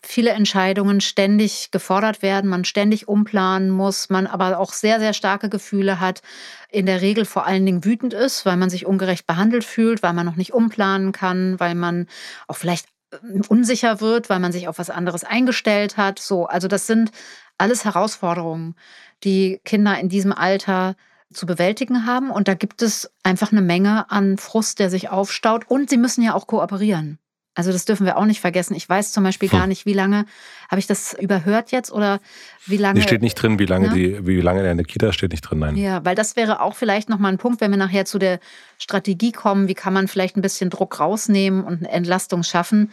viele 0.06 0.32
Entscheidungen 0.32 1.02
ständig 1.02 1.72
gefordert 1.72 2.22
werden, 2.22 2.50
man 2.50 2.66
ständig 2.66 3.08
umplanen 3.08 3.70
muss, 3.70 4.10
man 4.10 4.28
aber 4.28 4.60
auch 4.60 4.74
sehr, 4.74 5.00
sehr 5.00 5.14
starke 5.14 5.50
Gefühle 5.50 6.00
hat, 6.00 6.22
in 6.70 6.86
der 6.86 7.02
Regel 7.02 7.26
vor 7.26 7.46
allen 7.46 7.66
Dingen 7.66 7.86
wütend 7.86 8.14
ist, 8.14 8.46
weil 8.46 8.58
man 8.58 8.70
sich 8.70 8.86
ungerecht 8.86 9.26
behandelt 9.26 9.64
fühlt, 9.64 10.04
weil 10.04 10.14
man 10.14 10.26
noch 10.26 10.36
nicht 10.36 10.54
umplanen 10.54 11.12
kann, 11.12 11.60
weil 11.60 11.76
man 11.76 12.08
auch 12.48 12.58
vielleicht 12.58 12.88
ähm, 13.24 13.42
unsicher 13.48 14.02
wird, 14.02 14.30
weil 14.30 14.40
man 14.40 14.52
sich 14.52 14.68
auf 14.68 14.78
was 14.78 14.90
anderes 14.90 15.24
eingestellt 15.24 15.98
hat. 15.98 16.20
So, 16.20 16.46
also 16.46 16.68
das 16.68 16.88
sind 16.88 17.12
alles 17.58 17.86
Herausforderungen, 17.86 18.76
die 19.24 19.62
Kinder 19.64 19.98
in 20.00 20.10
diesem 20.10 20.34
Alter 20.34 20.96
zu 21.34 21.46
bewältigen 21.46 22.06
haben. 22.06 22.30
Und 22.32 22.48
da 22.48 22.54
gibt 22.54 22.82
es 22.82 23.12
einfach 23.24 23.52
eine 23.52 23.62
Menge 23.62 24.10
an 24.12 24.38
Frust, 24.38 24.80
der 24.80 24.90
sich 24.90 25.10
aufstaut. 25.10 25.66
Und 25.68 25.90
sie 25.90 25.98
müssen 25.98 26.24
ja 26.24 26.34
auch 26.34 26.48
kooperieren. 26.48 27.20
Also 27.56 27.72
das 27.72 27.86
dürfen 27.86 28.06
wir 28.06 28.18
auch 28.18 28.26
nicht 28.26 28.42
vergessen. 28.42 28.76
Ich 28.76 28.90
weiß 28.90 29.12
zum 29.12 29.24
Beispiel 29.24 29.50
hm. 29.50 29.60
gar 29.60 29.68
nicht, 29.68 29.86
wie 29.86 29.94
lange, 29.94 30.26
habe 30.70 30.80
ich 30.80 30.88
das 30.88 31.14
überhört 31.14 31.72
jetzt 31.72 31.92
oder 31.92 32.20
wie 32.66 32.78
lange. 32.78 33.00
Die 33.00 33.04
steht 33.04 33.22
nicht 33.22 33.36
drin, 33.36 33.60
wie 33.60 33.66
lange, 33.66 33.90
ne? 33.90 33.94
die, 33.94 34.26
wie 34.26 34.42
lange 34.42 34.70
in 34.70 34.78
der 34.78 34.86
Kita 34.86 35.14
steht 35.14 35.32
nicht 35.32 35.42
drin, 35.42 35.60
nein. 35.60 35.76
Ja, 35.76 36.04
weil 36.04 36.16
das 36.16 36.36
wäre 36.36 36.62
auch 36.62 36.76
vielleicht 36.76 37.10
nochmal 37.10 37.32
ein 37.32 37.38
Punkt, 37.38 37.62
wenn 37.62 37.70
wir 37.70 37.78
nachher 37.78 38.06
zu 38.06 38.18
der 38.18 38.40
Strategie 38.80 39.32
kommen, 39.32 39.68
wie 39.68 39.76
kann 39.76 39.94
man 39.94 40.08
vielleicht 40.08 40.36
ein 40.36 40.42
bisschen 40.42 40.70
Druck 40.70 41.00
rausnehmen 41.00 41.64
und 41.64 41.80
eine 41.80 41.92
Entlastung 41.92 42.44
schaffen, 42.44 42.92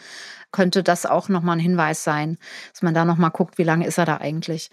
könnte 0.52 0.82
das 0.82 1.06
auch 1.06 1.28
nochmal 1.28 1.56
ein 1.56 1.60
Hinweis 1.60 2.04
sein, 2.04 2.36
dass 2.72 2.82
man 2.82 2.92
da 2.92 3.04
nochmal 3.04 3.30
guckt, 3.30 3.56
wie 3.56 3.64
lange 3.64 3.86
ist 3.86 3.98
er 3.98 4.04
da 4.04 4.18
eigentlich. 4.18 4.70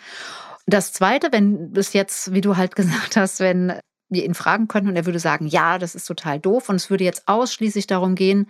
Das 0.65 0.91
Zweite, 0.91 1.29
wenn 1.31 1.71
es 1.75 1.93
jetzt, 1.93 2.33
wie 2.33 2.41
du 2.41 2.57
halt 2.57 2.75
gesagt 2.75 3.15
hast, 3.15 3.39
wenn 3.39 3.79
wir 4.09 4.25
ihn 4.25 4.33
fragen 4.33 4.67
könnten 4.67 4.89
und 4.89 4.95
er 4.95 5.05
würde 5.05 5.19
sagen, 5.19 5.47
ja, 5.47 5.77
das 5.77 5.95
ist 5.95 6.05
total 6.05 6.39
doof 6.39 6.69
und 6.69 6.75
es 6.75 6.89
würde 6.89 7.03
jetzt 7.03 7.27
ausschließlich 7.27 7.87
darum 7.87 8.15
gehen, 8.15 8.47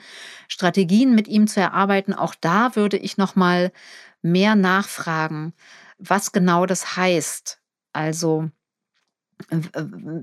Strategien 0.48 1.16
mit 1.16 1.28
ihm 1.28 1.48
zu 1.48 1.60
erarbeiten. 1.60 2.14
Auch 2.14 2.36
da 2.36 2.76
würde 2.76 2.98
ich 2.98 3.18
noch 3.18 3.36
mal 3.36 3.72
mehr 4.22 4.56
nachfragen, 4.56 5.54
was 5.98 6.32
genau 6.32 6.66
das 6.66 6.96
heißt. 6.98 7.60
Also 7.94 8.50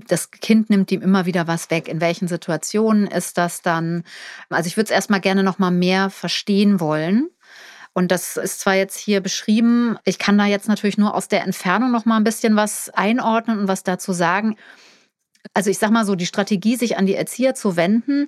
das 0.07 0.31
Kind 0.31 0.69
nimmt 0.69 0.91
ihm 0.91 1.01
immer 1.01 1.25
wieder 1.25 1.47
was 1.47 1.71
weg. 1.71 1.87
In 1.87 2.01
welchen 2.01 2.27
Situationen 2.27 3.07
ist 3.07 3.37
das 3.37 3.61
dann? 3.61 4.03
Also 4.49 4.67
ich 4.67 4.77
würde 4.77 4.85
es 4.85 4.91
erstmal 4.91 5.21
gerne 5.21 5.43
noch 5.43 5.57
mal 5.57 5.71
mehr 5.71 6.09
verstehen 6.09 6.79
wollen. 6.79 7.29
Und 7.93 8.11
das 8.11 8.35
ist 8.35 8.59
zwar 8.59 8.75
jetzt 8.75 8.97
hier 8.97 9.21
beschrieben, 9.21 9.97
ich 10.03 10.19
kann 10.19 10.37
da 10.37 10.45
jetzt 10.45 10.67
natürlich 10.67 10.97
nur 10.97 11.15
aus 11.15 11.29
der 11.29 11.43
Entfernung 11.43 11.91
noch 11.91 12.03
mal 12.03 12.17
ein 12.17 12.25
bisschen 12.25 12.57
was 12.57 12.89
einordnen 12.89 13.57
und 13.59 13.67
was 13.69 13.83
dazu 13.83 14.11
sagen. 14.11 14.57
Also 15.53 15.69
ich 15.69 15.77
sage 15.77 15.93
mal 15.93 16.05
so, 16.05 16.15
die 16.15 16.25
Strategie, 16.25 16.75
sich 16.75 16.97
an 16.97 17.05
die 17.05 17.15
Erzieher 17.15 17.55
zu 17.55 17.75
wenden, 17.75 18.27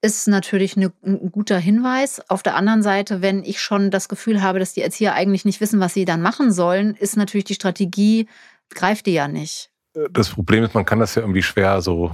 ist 0.00 0.28
natürlich 0.28 0.76
eine, 0.76 0.92
ein 1.04 1.32
guter 1.32 1.58
Hinweis. 1.58 2.22
Auf 2.28 2.42
der 2.42 2.54
anderen 2.54 2.82
Seite, 2.82 3.20
wenn 3.22 3.42
ich 3.42 3.60
schon 3.60 3.90
das 3.90 4.08
Gefühl 4.08 4.42
habe, 4.42 4.58
dass 4.58 4.72
die 4.72 4.82
Erzieher 4.82 5.14
eigentlich 5.14 5.44
nicht 5.44 5.60
wissen, 5.60 5.80
was 5.80 5.94
sie 5.94 6.04
dann 6.04 6.22
machen 6.22 6.52
sollen, 6.52 6.94
ist 6.94 7.16
natürlich 7.16 7.44
die 7.44 7.54
Strategie, 7.54 8.28
greift 8.70 9.06
die 9.06 9.14
ja 9.14 9.26
nicht. 9.26 9.70
Das 10.10 10.28
Problem 10.30 10.62
ist, 10.62 10.74
man 10.74 10.84
kann 10.84 11.00
das 11.00 11.14
ja 11.16 11.22
irgendwie 11.22 11.42
schwer 11.42 11.80
so 11.80 12.12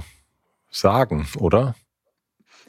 sagen, 0.71 1.27
oder? 1.37 1.75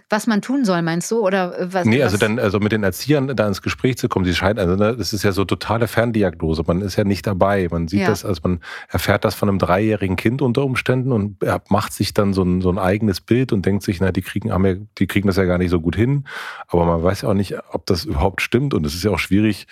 Was 0.09 0.29
man 0.29 0.41
tun 0.41 0.65
soll, 0.65 0.83
meinst 0.83 1.11
du? 1.11 1.21
Oder 1.21 1.59
äh, 1.59 1.73
was? 1.73 1.85
Nee, 1.85 2.03
also 2.03 2.17
dann, 2.17 2.39
also 2.39 2.61
mit 2.61 2.73
den 2.73 2.85
Erziehern 2.85 3.35
da 3.35 3.49
ins 3.49 3.61
Gespräch 3.61 3.99
zu 3.99 4.09
kommen, 4.09 4.25
sie 4.25 4.35
scheint, 4.35 4.59
also 4.59 4.77
ne, 4.77 4.97
das 4.97 5.13
ist 5.13 5.25
ja 5.25 5.33
so 5.33 5.45
totale 5.45 5.89
Ferndiagnose. 5.89 6.63
Man 6.67 6.81
ist 6.81 6.97
ja 6.97 7.05
nicht 7.05 7.27
dabei. 7.27 7.67
Man 7.71 7.89
sieht 7.89 8.01
ja. 8.01 8.09
das, 8.09 8.25
also 8.25 8.41
man 8.45 8.61
erfährt 8.89 9.25
das 9.25 9.35
von 9.35 9.49
einem 9.49 9.59
dreijährigen 9.59 10.17
Kind 10.17 10.43
unter 10.43 10.65
Umständen 10.65 11.13
und 11.13 11.39
macht 11.69 11.93
sich 11.93 12.15
dann 12.15 12.33
so 12.33 12.43
ein, 12.43 12.61
so 12.61 12.71
ein 12.71 12.79
eigenes 12.79 13.21
Bild 13.21 13.53
und 13.53 13.67
denkt 13.67 13.83
sich, 13.83 14.01
na, 14.01 14.13
die 14.13 14.23
kriegen, 14.23 14.53
haben 14.53 14.65
ja, 14.65 14.75
die 14.99 15.07
kriegen 15.07 15.27
das 15.27 15.37
ja 15.37 15.45
gar 15.45 15.59
nicht 15.59 15.71
so 15.71 15.81
gut 15.81 15.97
hin. 15.97 16.25
Aber 16.69 16.85
man 16.85 17.03
weiß 17.03 17.23
ja 17.23 17.29
auch 17.31 17.35
nicht, 17.35 17.57
ob 17.73 17.87
das 17.87 18.05
überhaupt 18.05 18.43
stimmt. 18.43 18.75
Und 18.75 18.87
es 18.87 18.95
ist 18.95 19.03
ja 19.03 19.11
auch 19.11 19.19
schwierig, 19.19 19.67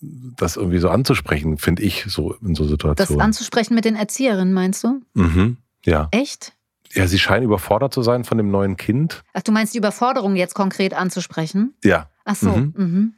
das 0.00 0.56
irgendwie 0.56 0.78
so 0.78 0.88
anzusprechen, 0.88 1.56
finde 1.58 1.82
ich, 1.82 2.04
so 2.08 2.34
in 2.42 2.54
so 2.54 2.64
Situationen. 2.64 3.18
Das 3.18 3.24
anzusprechen 3.24 3.74
mit 3.74 3.84
den 3.84 3.96
Erzieherinnen, 3.96 4.52
meinst 4.52 4.84
du? 4.84 5.00
Mhm, 5.14 5.56
ja. 5.84 6.08
Echt? 6.10 6.52
Ja, 6.96 7.06
sie 7.06 7.18
scheinen 7.18 7.44
überfordert 7.44 7.92
zu 7.92 8.02
sein 8.02 8.24
von 8.24 8.38
dem 8.38 8.50
neuen 8.50 8.76
Kind. 8.76 9.22
Ach, 9.34 9.42
du 9.42 9.52
meinst 9.52 9.74
die 9.74 9.78
Überforderung 9.78 10.34
jetzt 10.34 10.54
konkret 10.54 10.94
anzusprechen? 10.94 11.74
Ja. 11.84 12.08
Ach 12.24 12.34
so. 12.34 12.50
Mhm. 12.50 12.74
Mhm. 12.76 13.14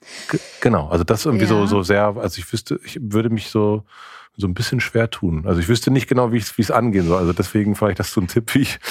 Genau, 0.60 0.88
also 0.88 1.04
das 1.04 1.24
irgendwie 1.24 1.44
ja. 1.44 1.50
so, 1.50 1.66
so 1.66 1.82
sehr, 1.82 2.16
also 2.16 2.38
ich 2.38 2.52
wüsste, 2.52 2.80
ich 2.84 2.98
würde 3.00 3.30
mich 3.30 3.50
so, 3.50 3.84
so 4.38 4.46
ein 4.46 4.54
bisschen 4.54 4.80
schwer 4.80 5.10
tun. 5.10 5.44
Also 5.46 5.60
ich 5.60 5.68
wüsste 5.68 5.90
nicht 5.90 6.06
genau, 6.06 6.32
wie 6.32 6.38
es 6.38 6.70
angehen 6.70 7.06
soll. 7.06 7.18
Also 7.18 7.32
deswegen 7.32 7.74
vielleicht 7.74 7.98
das 7.98 8.12
so 8.12 8.20
ein 8.20 8.28
Tipp, 8.28 8.54
wie 8.54 8.60
ich. 8.60 8.78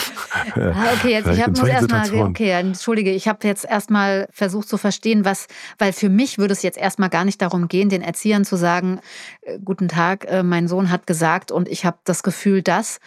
Ah, 0.56 0.94
okay, 0.94 1.12
jetzt 1.12 1.27
ich 1.27 1.41
habe 1.41 1.51
nur 1.51 1.67
erstmal, 1.67 2.13
okay, 2.22 2.51
entschuldige, 2.51 3.12
ich 3.12 3.27
habe 3.27 3.48
jetzt 3.48 3.65
erstmal 3.65 4.27
versucht 4.32 4.67
zu 4.67 4.77
verstehen, 4.77 5.25
was, 5.25 5.48
weil 5.77 5.94
für 5.94 6.10
mich 6.10 6.38
würde 6.38 6.53
es 6.53 6.62
jetzt 6.62 6.77
erstmal 6.77 7.10
gar 7.10 7.25
nicht 7.25 7.41
darum 7.41 7.67
gehen, 7.67 7.89
den 7.89 8.01
Erziehern 8.01 8.46
zu 8.46 8.56
sagen, 8.56 9.00
äh, 9.41 9.58
guten 9.63 9.88
Tag, 9.88 10.25
äh, 10.25 10.44
mein 10.44 10.67
Sohn 10.67 10.91
hat 10.91 11.08
gesagt 11.08 11.51
und 11.51 11.67
ich 11.67 11.86
habe 11.86 11.98
das 12.03 12.24
Gefühl, 12.24 12.62
dass 12.62 13.00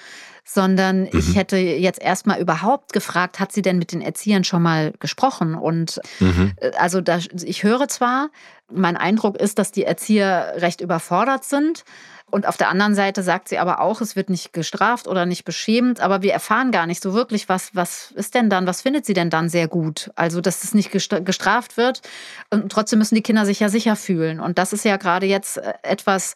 sondern 0.45 1.03
mhm. 1.03 1.11
ich 1.13 1.37
hätte 1.37 1.57
jetzt 1.57 2.01
erstmal 2.01 2.41
überhaupt 2.41 2.93
gefragt, 2.93 3.41
hat 3.41 3.53
sie 3.53 3.63
denn 3.63 3.79
mit 3.79 3.93
den 3.93 4.01
Erziehern 4.01 4.45
schon 4.45 4.63
mal 4.63 4.93
gesprochen? 4.99 5.55
Und 5.55 6.01
mhm. 6.19 6.53
Äh, 6.57 6.73
also 6.79 7.01
da, 7.01 7.19
ich 7.45 7.63
höre 7.63 7.89
zwar, 7.89 8.31
mein 8.73 8.97
Eindruck 8.97 9.37
ist, 9.37 9.59
dass 9.59 9.73
die 9.73 9.85
Erzieher 9.85 10.55
recht 10.57 10.81
überfordert 10.81 11.45
sind. 11.45 11.85
Und 12.31 12.47
auf 12.47 12.57
der 12.57 12.69
anderen 12.69 12.95
Seite 12.95 13.23
sagt 13.23 13.49
sie 13.49 13.59
aber 13.59 13.81
auch, 13.81 14.01
es 14.01 14.17
wird 14.17 14.31
nicht 14.31 14.53
gestraft 14.53 15.09
oder 15.09 15.27
nicht 15.27 15.45
beschämt, 15.45 16.01
aber 16.01 16.23
wir 16.23 16.33
erfahren 16.33 16.71
gar 16.71 16.87
nicht 16.87 17.03
so 17.03 17.13
wirklich, 17.13 17.49
was, 17.49 17.75
was 17.75 18.13
ist 18.13 18.35
denn 18.35 18.49
dann, 18.49 18.67
was 18.67 18.83
findet 18.83 19.05
sie 19.07 19.15
denn 19.15 19.31
dann 19.31 19.49
sehr 19.49 19.69
gut? 19.69 20.11
Also, 20.15 20.41
dass 20.41 20.63
es 20.65 20.75
nicht 20.75 20.91
gestraft 20.91 21.77
wird 21.77 22.03
und 22.51 22.71
trotzdem 22.71 22.99
müssen 22.99 23.15
die 23.15 23.23
Kinder 23.23 23.45
sich 23.45 23.61
ja 23.61 23.69
sicher 23.69 23.97
fühlen. 23.97 24.41
Und 24.41 24.59
das 24.59 24.73
ist 24.73 24.85
ja 24.85 24.97
gerade 24.97 25.27
jetzt 25.27 25.59
äh, 25.59 25.75
etwas, 25.83 26.35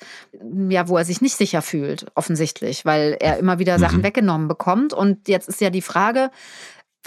ja, 0.69 0.89
wo 0.89 0.97
er 0.97 1.05
sich 1.05 1.21
nicht 1.21 1.37
sicher 1.37 1.63
fühlt, 1.63 2.07
offensichtlich, 2.15 2.85
weil 2.85 3.17
er 3.21 3.39
immer 3.39 3.59
wieder 3.59 3.79
Sachen 3.79 3.99
mhm. 3.99 4.05
weggenommen 4.05 4.49
bekommt. 4.49 4.93
Und 4.93 5.29
jetzt 5.29 5.49
ist 5.49 5.61
ja 5.61 5.71
die 5.71 5.83
Frage, 5.83 6.31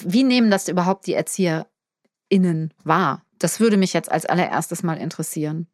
wie 0.02 0.24
nehmen 0.24 0.52
das 0.52 0.68
überhaupt 0.68 1.08
die 1.08 1.14
ErzieherInnen 1.14 2.74
wahr? 2.84 3.24
Das 3.40 3.60
würde 3.60 3.78
mich 3.78 3.94
jetzt 3.94 4.12
als 4.12 4.26
allererstes 4.26 4.84
mal 4.84 4.98
interessieren. 4.98 5.68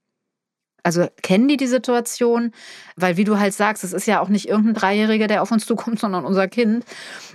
Also 0.84 1.08
kennen 1.22 1.48
die 1.48 1.58
die 1.58 1.68
Situation? 1.68 2.52
Weil 2.96 3.18
wie 3.18 3.24
du 3.24 3.40
halt 3.40 3.54
sagst, 3.54 3.84
es 3.84 3.94
ist 3.94 4.06
ja 4.06 4.20
auch 4.20 4.30
nicht 4.30 4.48
irgendein 4.48 4.74
Dreijähriger, 4.74 5.28
der 5.28 5.42
auf 5.42 5.52
uns 5.52 5.66
zukommt, 5.68 6.00
sondern 6.00 6.26
unser 6.26 6.48
Kind. 6.48 6.86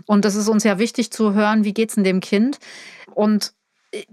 Und 0.07 0.25
das 0.25 0.35
ist 0.35 0.49
uns 0.49 0.65
ja 0.65 0.79
wichtig 0.79 1.11
zu 1.11 1.35
hören, 1.35 1.65
wie 1.65 1.75
geht 1.75 1.91
es 1.91 1.97
dem 1.97 2.21
Kind? 2.21 2.59
Und 3.15 3.53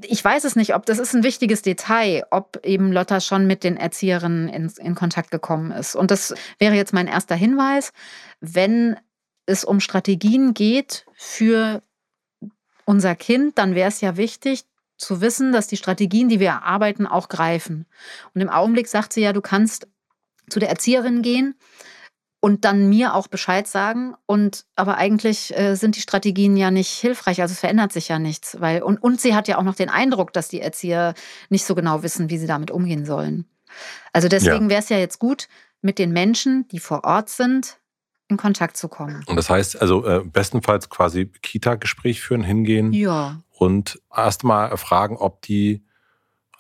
ich 0.01 0.24
weiß 0.24 0.46
es 0.46 0.56
nicht, 0.56 0.74
ob 0.74 0.86
das 0.86 1.00
ist 1.00 1.13
ein 1.13 1.24
wichtiges 1.24 1.62
Detail, 1.62 2.24
ob 2.32 2.60
eben 2.63 2.94
Lotta 2.94 3.20
schon 3.20 3.46
mit 3.46 3.63
den 3.63 3.75
Erzieherinnen 3.75 4.48
in, 4.48 4.72
in 4.77 4.96
Kontakt 4.96 5.32
gekommen 5.32 5.72
ist. 5.72 5.96
Und 5.96 6.12
das 6.12 6.34
wäre 6.60 6.75
jetzt 6.75 6.94
mein 6.94 7.08
erster 7.08 7.36
Hinweis, 7.36 7.92
wenn 8.39 8.96
es 9.46 9.63
um 9.65 9.80
Strategien 9.80 10.54
geht 10.54 11.06
für 11.13 11.84
unser 12.86 13.15
Kind, 13.15 13.58
dann 13.58 13.75
wäre 13.75 13.89
es 13.89 14.01
ja 14.01 14.15
wichtig, 14.15 14.63
zu 14.98 15.22
wissen, 15.22 15.52
dass 15.52 15.68
die 15.68 15.78
Strategien, 15.78 16.30
die 16.30 16.40
wir 16.40 16.50
erarbeiten, 16.50 17.08
auch 17.08 17.30
greifen. 17.30 17.86
Und 18.34 18.42
im 18.42 18.50
Augenblick 18.50 18.88
sagt 18.88 19.14
sie 19.14 19.22
ja, 19.22 19.34
du 19.34 19.42
kannst 19.42 19.88
zu 20.50 20.60
der 20.60 20.70
Erzieherin 20.70 21.22
gehen 21.22 21.56
und 22.40 22.64
dann 22.64 22.90
mir 22.90 23.16
auch 23.16 23.28
Bescheid 23.28 23.68
sagen. 23.68 24.16
Und 24.25 24.66
aber 24.75 24.98
eigentlich 24.98 25.58
äh, 25.58 25.75
sind 25.75 25.96
die 25.96 26.02
Strategien 26.02 26.56
ja 26.56 26.72
nicht 26.72 26.92
hilfreich. 26.92 27.42
Also 27.42 27.54
es 27.54 27.60
verändert 27.60 27.92
sich 27.92 28.08
ja 28.08 28.20
nichts. 28.20 28.58
Weil, 28.60 28.84
und, 28.84 28.98
und 28.98 29.20
sie 29.20 29.36
hat 29.36 29.48
ja 29.48 29.58
auch 29.58 29.64
noch 29.64 29.75
den 29.75 29.90
Eindruck, 29.90 30.32
dass 30.32 30.48
die 30.48 30.62
Erzieher 30.62 31.14
nicht 31.50 31.66
so 31.66 31.75
genau 31.75 32.04
wissen, 32.04 32.30
wie 32.30 32.38
sie 32.38 32.48
damit 32.48 32.72
umgehen 32.72 33.06
sollen. 33.06 33.46
Also 34.14 34.28
deswegen 34.28 34.66
ja. 34.66 34.70
wäre 34.70 34.82
es 34.82 34.90
ja 34.90 34.98
jetzt 34.98 35.20
gut, 35.20 35.48
mit 35.82 36.00
den 36.00 36.12
Menschen, 36.12 36.68
die 36.70 36.80
vor 36.80 37.04
Ort 37.04 37.30
sind, 37.30 37.80
in 38.28 38.38
Kontakt 38.38 38.78
zu 38.78 38.88
kommen. 38.88 39.24
Und 39.28 39.36
das 39.36 39.50
heißt 39.50 39.82
also 39.82 40.06
äh, 40.06 40.24
bestenfalls 40.24 40.90
quasi 40.90 41.25
Kita-Gespräch 41.25 42.22
führen, 42.22 42.44
hingehen. 42.44 42.94
Ja 42.94 43.42
und 43.58 44.00
erstmal 44.16 44.76
fragen, 44.78 45.18
ob 45.18 45.42
die 45.42 45.84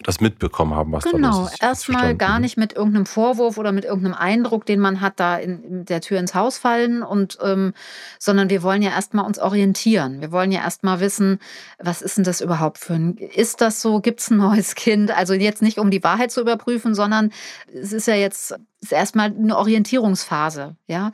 das 0.03 0.19
mitbekommen 0.19 0.73
haben, 0.75 0.91
was 0.91 1.03
genau. 1.05 1.17
da 1.17 1.37
los 1.39 1.51
ist. 1.53 1.59
Genau, 1.59 1.69
erstmal 1.69 2.15
gar 2.15 2.39
nicht 2.39 2.57
mit 2.57 2.73
irgendeinem 2.73 3.05
Vorwurf 3.05 3.57
oder 3.57 3.71
mit 3.71 3.85
irgendeinem 3.85 4.13
Eindruck, 4.13 4.65
den 4.65 4.79
man 4.79 4.99
hat, 4.99 5.19
da 5.19 5.37
in, 5.37 5.63
in 5.63 5.85
der 5.85 6.01
Tür 6.01 6.19
ins 6.19 6.35
Haus 6.35 6.57
fallen 6.57 7.01
und 7.01 7.37
ähm, 7.41 7.73
sondern 8.19 8.49
wir 8.49 8.61
wollen 8.61 8.81
ja 8.81 8.91
erstmal 8.91 9.25
uns 9.25 9.39
orientieren. 9.39 10.21
Wir 10.21 10.31
wollen 10.31 10.51
ja 10.51 10.61
erstmal 10.61 10.99
wissen, 10.99 11.39
was 11.79 12.01
ist 12.01 12.17
denn 12.17 12.25
das 12.25 12.41
überhaupt 12.41 12.77
für 12.77 12.93
ein, 12.93 13.17
ist 13.17 13.61
das 13.61 13.81
so, 13.81 14.01
gibt 14.01 14.19
es 14.19 14.29
ein 14.29 14.37
neues 14.37 14.75
Kind? 14.75 15.15
Also 15.15 15.33
jetzt 15.33 15.61
nicht, 15.61 15.79
um 15.79 15.89
die 15.91 16.03
Wahrheit 16.03 16.31
zu 16.31 16.41
überprüfen, 16.41 16.93
sondern 16.93 17.31
es 17.73 17.93
ist 17.93 18.07
ja 18.07 18.15
jetzt 18.15 18.55
ist 18.85 18.91
erstmal 18.91 19.27
eine 19.27 19.57
Orientierungsphase, 19.57 20.75
ja. 20.87 21.11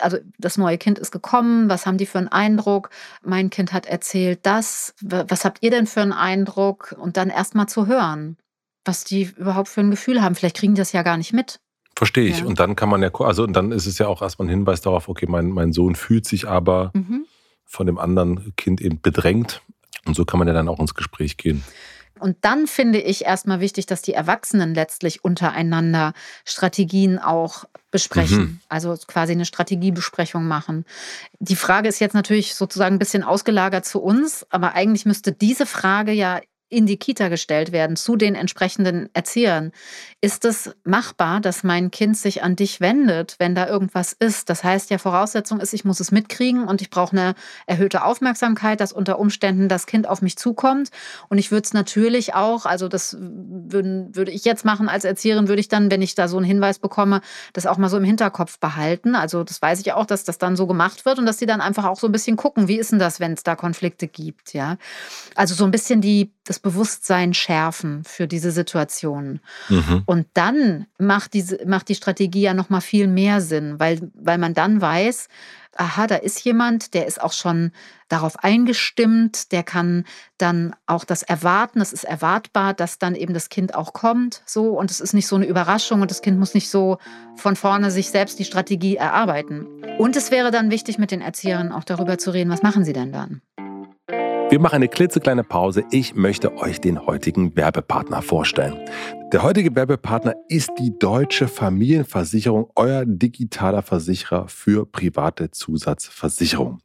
Also 0.00 0.18
das 0.38 0.58
neue 0.58 0.78
Kind 0.78 0.98
ist 0.98 1.12
gekommen, 1.12 1.68
was 1.68 1.86
haben 1.86 1.98
die 1.98 2.06
für 2.06 2.18
einen 2.18 2.28
Eindruck? 2.28 2.90
Mein 3.24 3.50
Kind 3.50 3.72
hat 3.72 3.86
erzählt 3.86 4.40
das, 4.42 4.94
was 5.00 5.44
habt 5.44 5.58
ihr 5.62 5.70
denn 5.70 5.86
für 5.86 6.02
einen 6.02 6.12
Eindruck? 6.12 6.94
Und 6.98 7.16
dann 7.16 7.30
erstmal 7.30 7.68
zu 7.68 7.86
hören, 7.86 8.36
was 8.84 9.04
die 9.04 9.30
überhaupt 9.36 9.68
für 9.68 9.80
ein 9.80 9.90
Gefühl 9.90 10.22
haben. 10.22 10.34
Vielleicht 10.34 10.56
kriegen 10.56 10.74
die 10.74 10.80
das 10.80 10.92
ja 10.92 11.02
gar 11.02 11.16
nicht 11.16 11.32
mit. 11.32 11.60
Verstehe 11.94 12.28
ich. 12.28 12.40
Ja. 12.40 12.46
Und 12.46 12.58
dann 12.58 12.74
kann 12.74 12.88
man 12.88 13.02
ja, 13.02 13.10
also 13.14 13.44
und 13.44 13.52
dann 13.52 13.70
ist 13.70 13.86
es 13.86 13.98
ja 13.98 14.08
auch 14.08 14.22
erstmal 14.22 14.48
ein 14.48 14.50
Hinweis 14.50 14.80
darauf, 14.80 15.08
okay, 15.08 15.26
mein, 15.28 15.50
mein 15.50 15.72
Sohn 15.72 15.94
fühlt 15.94 16.26
sich 16.26 16.48
aber 16.48 16.90
mhm. 16.94 17.26
von 17.64 17.86
dem 17.86 17.98
anderen 17.98 18.54
Kind 18.56 18.80
eben 18.80 19.00
bedrängt. 19.00 19.62
Und 20.04 20.16
so 20.16 20.24
kann 20.24 20.38
man 20.38 20.48
ja 20.48 20.54
dann 20.54 20.68
auch 20.68 20.80
ins 20.80 20.94
Gespräch 20.94 21.36
gehen. 21.36 21.62
Und 22.18 22.36
dann 22.42 22.66
finde 22.66 23.00
ich 23.00 23.24
erstmal 23.24 23.60
wichtig, 23.60 23.86
dass 23.86 24.02
die 24.02 24.14
Erwachsenen 24.14 24.74
letztlich 24.74 25.24
untereinander 25.24 26.12
Strategien 26.44 27.18
auch 27.18 27.64
besprechen, 27.90 28.38
mhm. 28.38 28.60
also 28.68 28.96
quasi 29.06 29.32
eine 29.32 29.44
Strategiebesprechung 29.44 30.46
machen. 30.46 30.84
Die 31.40 31.56
Frage 31.56 31.88
ist 31.88 32.00
jetzt 32.00 32.14
natürlich 32.14 32.54
sozusagen 32.54 32.96
ein 32.96 32.98
bisschen 32.98 33.22
ausgelagert 33.22 33.84
zu 33.84 34.00
uns, 34.00 34.46
aber 34.50 34.74
eigentlich 34.74 35.04
müsste 35.04 35.32
diese 35.32 35.66
Frage 35.66 36.12
ja 36.12 36.40
in 36.72 36.86
die 36.86 36.96
Kita 36.96 37.28
gestellt 37.28 37.70
werden, 37.70 37.96
zu 37.96 38.16
den 38.16 38.34
entsprechenden 38.34 39.10
Erziehern. 39.12 39.72
Ist 40.22 40.44
es 40.46 40.74
machbar, 40.84 41.40
dass 41.40 41.62
mein 41.64 41.90
Kind 41.90 42.16
sich 42.16 42.42
an 42.42 42.56
dich 42.56 42.80
wendet, 42.80 43.36
wenn 43.38 43.54
da 43.54 43.68
irgendwas 43.68 44.14
ist? 44.14 44.48
Das 44.48 44.64
heißt 44.64 44.90
ja, 44.90 44.96
Voraussetzung 44.96 45.60
ist, 45.60 45.74
ich 45.74 45.84
muss 45.84 46.00
es 46.00 46.10
mitkriegen 46.10 46.64
und 46.64 46.80
ich 46.80 46.88
brauche 46.88 47.14
eine 47.14 47.34
erhöhte 47.66 48.04
Aufmerksamkeit, 48.04 48.80
dass 48.80 48.92
unter 48.92 49.18
Umständen 49.18 49.68
das 49.68 49.86
Kind 49.86 50.08
auf 50.08 50.22
mich 50.22 50.38
zukommt. 50.38 50.90
Und 51.28 51.36
ich 51.36 51.50
würde 51.50 51.64
es 51.64 51.74
natürlich 51.74 52.34
auch, 52.34 52.64
also 52.64 52.88
das 52.88 53.16
würden, 53.20 54.16
würde 54.16 54.30
ich 54.30 54.44
jetzt 54.46 54.64
machen 54.64 54.88
als 54.88 55.04
Erzieherin, 55.04 55.48
würde 55.48 55.60
ich 55.60 55.68
dann, 55.68 55.90
wenn 55.90 56.00
ich 56.00 56.14
da 56.14 56.26
so 56.26 56.38
einen 56.38 56.46
Hinweis 56.46 56.78
bekomme, 56.78 57.20
das 57.52 57.66
auch 57.66 57.76
mal 57.76 57.90
so 57.90 57.98
im 57.98 58.04
Hinterkopf 58.04 58.58
behalten. 58.58 59.14
Also 59.14 59.44
das 59.44 59.60
weiß 59.60 59.80
ich 59.80 59.92
auch, 59.92 60.06
dass 60.06 60.24
das 60.24 60.38
dann 60.38 60.56
so 60.56 60.66
gemacht 60.66 61.04
wird 61.04 61.18
und 61.18 61.26
dass 61.26 61.38
sie 61.38 61.46
dann 61.46 61.60
einfach 61.60 61.84
auch 61.84 61.98
so 61.98 62.06
ein 62.06 62.12
bisschen 62.12 62.36
gucken, 62.36 62.66
wie 62.66 62.78
ist 62.78 62.92
denn 62.92 62.98
das, 62.98 63.20
wenn 63.20 63.34
es 63.34 63.42
da 63.42 63.56
Konflikte 63.56 64.08
gibt, 64.08 64.54
ja? 64.54 64.78
Also 65.34 65.54
so 65.54 65.64
ein 65.64 65.70
bisschen 65.70 66.00
die 66.00 66.32
das 66.44 66.58
Bewusstsein 66.58 67.34
schärfen 67.34 68.02
für 68.04 68.26
diese 68.26 68.50
Situationen. 68.50 69.40
Mhm. 69.68 70.02
Und 70.06 70.26
dann 70.34 70.86
macht, 70.98 71.34
diese, 71.34 71.64
macht 71.66 71.88
die 71.88 71.94
Strategie 71.94 72.42
ja 72.42 72.54
noch 72.54 72.70
mal 72.70 72.80
viel 72.80 73.06
mehr 73.06 73.40
Sinn, 73.40 73.78
weil, 73.78 74.10
weil 74.14 74.38
man 74.38 74.54
dann 74.54 74.80
weiß, 74.80 75.28
aha, 75.76 76.06
da 76.06 76.16
ist 76.16 76.44
jemand, 76.44 76.94
der 76.94 77.06
ist 77.06 77.20
auch 77.20 77.32
schon 77.32 77.72
darauf 78.08 78.42
eingestimmt, 78.44 79.52
der 79.52 79.62
kann 79.62 80.04
dann 80.36 80.74
auch 80.86 81.04
das 81.04 81.22
erwarten, 81.22 81.80
es 81.80 81.92
ist 81.92 82.04
erwartbar, 82.04 82.74
dass 82.74 82.98
dann 82.98 83.14
eben 83.14 83.32
das 83.32 83.48
Kind 83.48 83.74
auch 83.74 83.92
kommt, 83.92 84.42
so 84.44 84.78
und 84.78 84.90
es 84.90 85.00
ist 85.00 85.14
nicht 85.14 85.26
so 85.26 85.36
eine 85.36 85.46
Überraschung 85.46 86.02
und 86.02 86.10
das 86.10 86.22
Kind 86.22 86.38
muss 86.38 86.54
nicht 86.54 86.68
so 86.68 86.98
von 87.36 87.56
vorne 87.56 87.90
sich 87.90 88.10
selbst 88.10 88.38
die 88.38 88.44
Strategie 88.44 88.96
erarbeiten. 88.96 89.66
Und 89.98 90.16
es 90.16 90.30
wäre 90.30 90.50
dann 90.50 90.70
wichtig, 90.70 90.98
mit 90.98 91.10
den 91.10 91.22
Erzieherinnen 91.22 91.72
auch 91.72 91.84
darüber 91.84 92.18
zu 92.18 92.32
reden, 92.32 92.50
was 92.50 92.62
machen 92.62 92.84
sie 92.84 92.92
denn 92.92 93.12
dann? 93.12 93.40
Wir 94.52 94.60
machen 94.60 94.74
eine 94.74 94.88
klitzekleine 94.88 95.44
Pause. 95.44 95.82
Ich 95.92 96.14
möchte 96.14 96.54
euch 96.58 96.78
den 96.78 97.06
heutigen 97.06 97.56
Werbepartner 97.56 98.20
vorstellen. 98.20 98.76
Der 99.32 99.42
heutige 99.42 99.74
Werbepartner 99.74 100.34
ist 100.50 100.72
die 100.78 100.92
Deutsche 100.98 101.48
Familienversicherung, 101.48 102.70
euer 102.76 103.06
digitaler 103.06 103.80
Versicherer 103.80 104.48
für 104.48 104.84
private 104.84 105.52
Zusatzversicherung. 105.52 106.80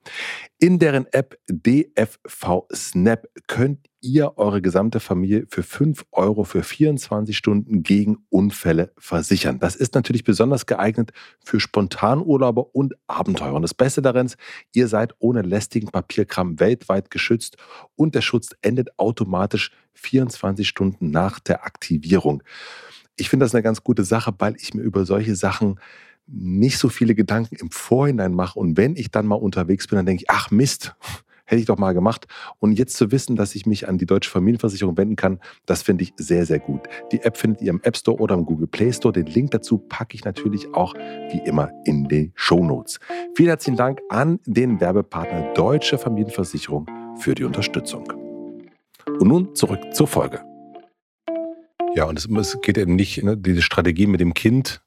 In 0.60 0.80
deren 0.80 1.08
App 1.12 1.38
DFV 1.50 2.68
Snap 2.74 3.28
könnt 3.48 3.87
ihr 4.02 4.38
eure 4.38 4.62
gesamte 4.62 5.00
Familie 5.00 5.46
für 5.50 5.64
5 5.64 6.06
Euro 6.12 6.44
für 6.44 6.64
24 6.64 7.36
Stunden 7.36 7.84
gegen 7.84 8.18
Unfälle 8.30 8.92
versichern. 8.98 9.60
Das 9.60 9.76
ist 9.76 9.96
natürlich 9.96 10.24
besonders 10.24 10.66
geeignet 10.66 11.12
für 11.44 11.60
Spontanurlauber 11.60 12.76
und 12.76 12.96
Abenteurer. 13.08 13.56
Und 13.56 13.64
das 13.64 13.74
Beste 13.74 14.02
darin 14.02 14.28
ist, 14.28 14.38
ihr 14.74 14.88
seid 14.88 15.14
ohne 15.20 15.42
lästigen 15.42 15.88
Papierkram 15.88 16.60
weltweit 16.60 17.10
geschützt 17.10 17.58
und 17.96 18.16
der 18.16 18.22
Schutz 18.22 18.50
endet 18.62 18.98
automatisch 19.00 19.72
24 19.94 20.68
Stunden 20.68 21.10
nach 21.10 21.40
der 21.40 21.66
Aktivierung. 21.66 22.44
Ich 23.16 23.30
finde 23.30 23.46
das 23.46 23.56
eine 23.56 23.64
ganz 23.64 23.84
gute 23.84 24.04
Sache, 24.04 24.34
weil 24.38 24.56
ich 24.60 24.74
mir 24.74 24.84
über 24.84 25.06
solche 25.06 25.36
Sachen 25.36 25.80
nicht 26.28 26.78
so 26.78 26.90
viele 26.90 27.16
Gedanken 27.16 27.56
im 27.56 27.72
Vorhinein 27.72 28.34
mache. 28.34 28.60
Und 28.60 28.78
wenn 28.78 28.96
ich 28.96 29.12
dann 29.12 29.26
mal 29.26 29.36
unterwegs 29.36 29.88
bin, 29.88 29.96
dann 29.96 30.06
denke 30.06 30.24
ich, 30.24 30.30
ach 30.30 30.52
Mist, 30.52 30.96
hätte 31.48 31.60
ich 31.60 31.66
doch 31.66 31.78
mal 31.78 31.94
gemacht. 31.94 32.28
Und 32.60 32.74
jetzt 32.74 32.96
zu 32.96 33.12
wissen, 33.12 33.36
dass 33.36 33.56
ich 33.56 33.66
mich 33.66 33.88
an 33.88 33.98
die 33.98 34.06
Deutsche 34.06 34.30
Familienversicherung 34.30 34.98
wenden 34.98 35.16
kann, 35.16 35.40
das 35.66 35.82
finde 35.82 36.04
ich 36.04 36.14
sehr, 36.18 36.46
sehr 36.46 36.60
gut. 36.60 36.82
Die 37.12 37.22
App 37.22 37.38
findet 37.38 37.62
ihr 37.62 37.72
im 37.72 37.82
App 37.82 37.98
Store 37.98 38.20
oder 38.20 38.36
im 38.36 38.46
Google 38.46 38.68
Play 38.68 38.94
Store. 38.94 39.12
Den 39.12 39.26
Link 39.26 39.52
dazu 39.52 39.80
packe 39.80 40.16
ich 40.16 40.24
natürlich 40.24 40.74
auch 40.76 40.94
wie 40.94 41.42
immer 41.46 41.72
in 41.86 42.08
die 42.08 42.32
Show 42.36 42.64
Notes. 42.64 43.00
Vielen 43.36 43.50
herzlichen 43.50 43.78
Dank 43.78 44.00
an 44.10 44.40
den 44.46 44.80
Werbepartner 44.80 45.54
Deutsche 45.54 45.98
Familienversicherung 45.98 46.86
für 47.18 47.34
die 47.34 47.44
Unterstützung. 47.44 48.12
Und 49.08 49.28
nun 49.28 49.56
zurück 49.56 49.80
zur 49.94 50.08
Folge. 50.08 50.57
Ja, 51.98 52.04
und 52.04 52.20
es, 52.20 52.62
geht 52.62 52.78
eben 52.78 52.96
nicht, 52.96 53.24
ne, 53.24 53.36
diese 53.36 53.64
Strategie 53.64 54.06
mit 54.06 54.20
dem 54.20 54.36
Kind 54.36 54.82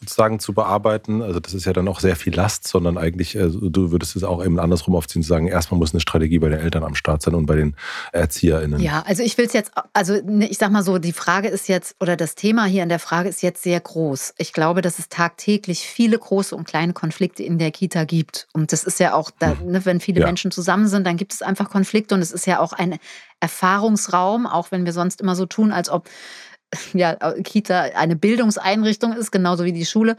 sozusagen 0.00 0.40
zu 0.40 0.52
bearbeiten. 0.52 1.22
Also 1.22 1.38
das 1.38 1.54
ist 1.54 1.64
ja 1.64 1.72
dann 1.72 1.86
auch 1.86 2.00
sehr 2.00 2.16
viel 2.16 2.34
Last, 2.34 2.66
sondern 2.66 2.98
eigentlich, 2.98 3.38
also 3.38 3.68
du 3.68 3.92
würdest 3.92 4.16
es 4.16 4.24
auch 4.24 4.44
eben 4.44 4.58
andersrum 4.58 4.96
aufziehen, 4.96 5.22
zu 5.22 5.28
sagen, 5.28 5.46
erstmal 5.46 5.78
muss 5.78 5.92
eine 5.92 6.00
Strategie 6.00 6.40
bei 6.40 6.48
den 6.48 6.58
Eltern 6.58 6.82
am 6.82 6.96
Start 6.96 7.22
sein 7.22 7.36
und 7.36 7.46
bei 7.46 7.54
den 7.54 7.76
ErzieherInnen. 8.12 8.80
Ja, 8.80 9.04
also 9.06 9.22
ich 9.22 9.38
will 9.38 9.46
es 9.46 9.52
jetzt, 9.52 9.70
also 9.92 10.20
ne, 10.24 10.48
ich 10.48 10.58
sag 10.58 10.72
mal 10.72 10.82
so, 10.82 10.98
die 10.98 11.12
Frage 11.12 11.46
ist 11.46 11.68
jetzt, 11.68 11.94
oder 12.00 12.16
das 12.16 12.34
Thema 12.34 12.64
hier 12.64 12.82
in 12.82 12.88
der 12.88 12.98
Frage 12.98 13.28
ist 13.28 13.42
jetzt 13.42 13.62
sehr 13.62 13.78
groß. 13.78 14.34
Ich 14.36 14.52
glaube, 14.52 14.82
dass 14.82 14.98
es 14.98 15.08
tagtäglich 15.08 15.86
viele 15.86 16.18
große 16.18 16.56
und 16.56 16.66
kleine 16.66 16.94
Konflikte 16.94 17.44
in 17.44 17.58
der 17.58 17.70
Kita 17.70 18.02
gibt. 18.02 18.48
Und 18.54 18.72
das 18.72 18.82
ist 18.82 18.98
ja 18.98 19.14
auch, 19.14 19.30
da, 19.38 19.56
hm. 19.56 19.70
ne, 19.70 19.84
wenn 19.84 20.00
viele 20.00 20.18
ja. 20.18 20.26
Menschen 20.26 20.50
zusammen 20.50 20.88
sind, 20.88 21.06
dann 21.06 21.16
gibt 21.16 21.32
es 21.32 21.42
einfach 21.42 21.70
Konflikte 21.70 22.16
und 22.16 22.22
es 22.22 22.32
ist 22.32 22.46
ja 22.48 22.58
auch 22.58 22.72
ein 22.72 22.98
Erfahrungsraum, 23.38 24.46
auch 24.46 24.72
wenn 24.72 24.84
wir 24.84 24.92
sonst 24.92 25.20
immer 25.20 25.36
so 25.36 25.46
tun, 25.46 25.70
als 25.70 25.90
ob 25.90 26.08
ja, 26.92 27.14
Kita 27.42 27.80
eine 27.94 28.16
Bildungseinrichtung 28.16 29.12
ist, 29.12 29.30
genauso 29.30 29.64
wie 29.64 29.72
die 29.72 29.86
Schule. 29.86 30.16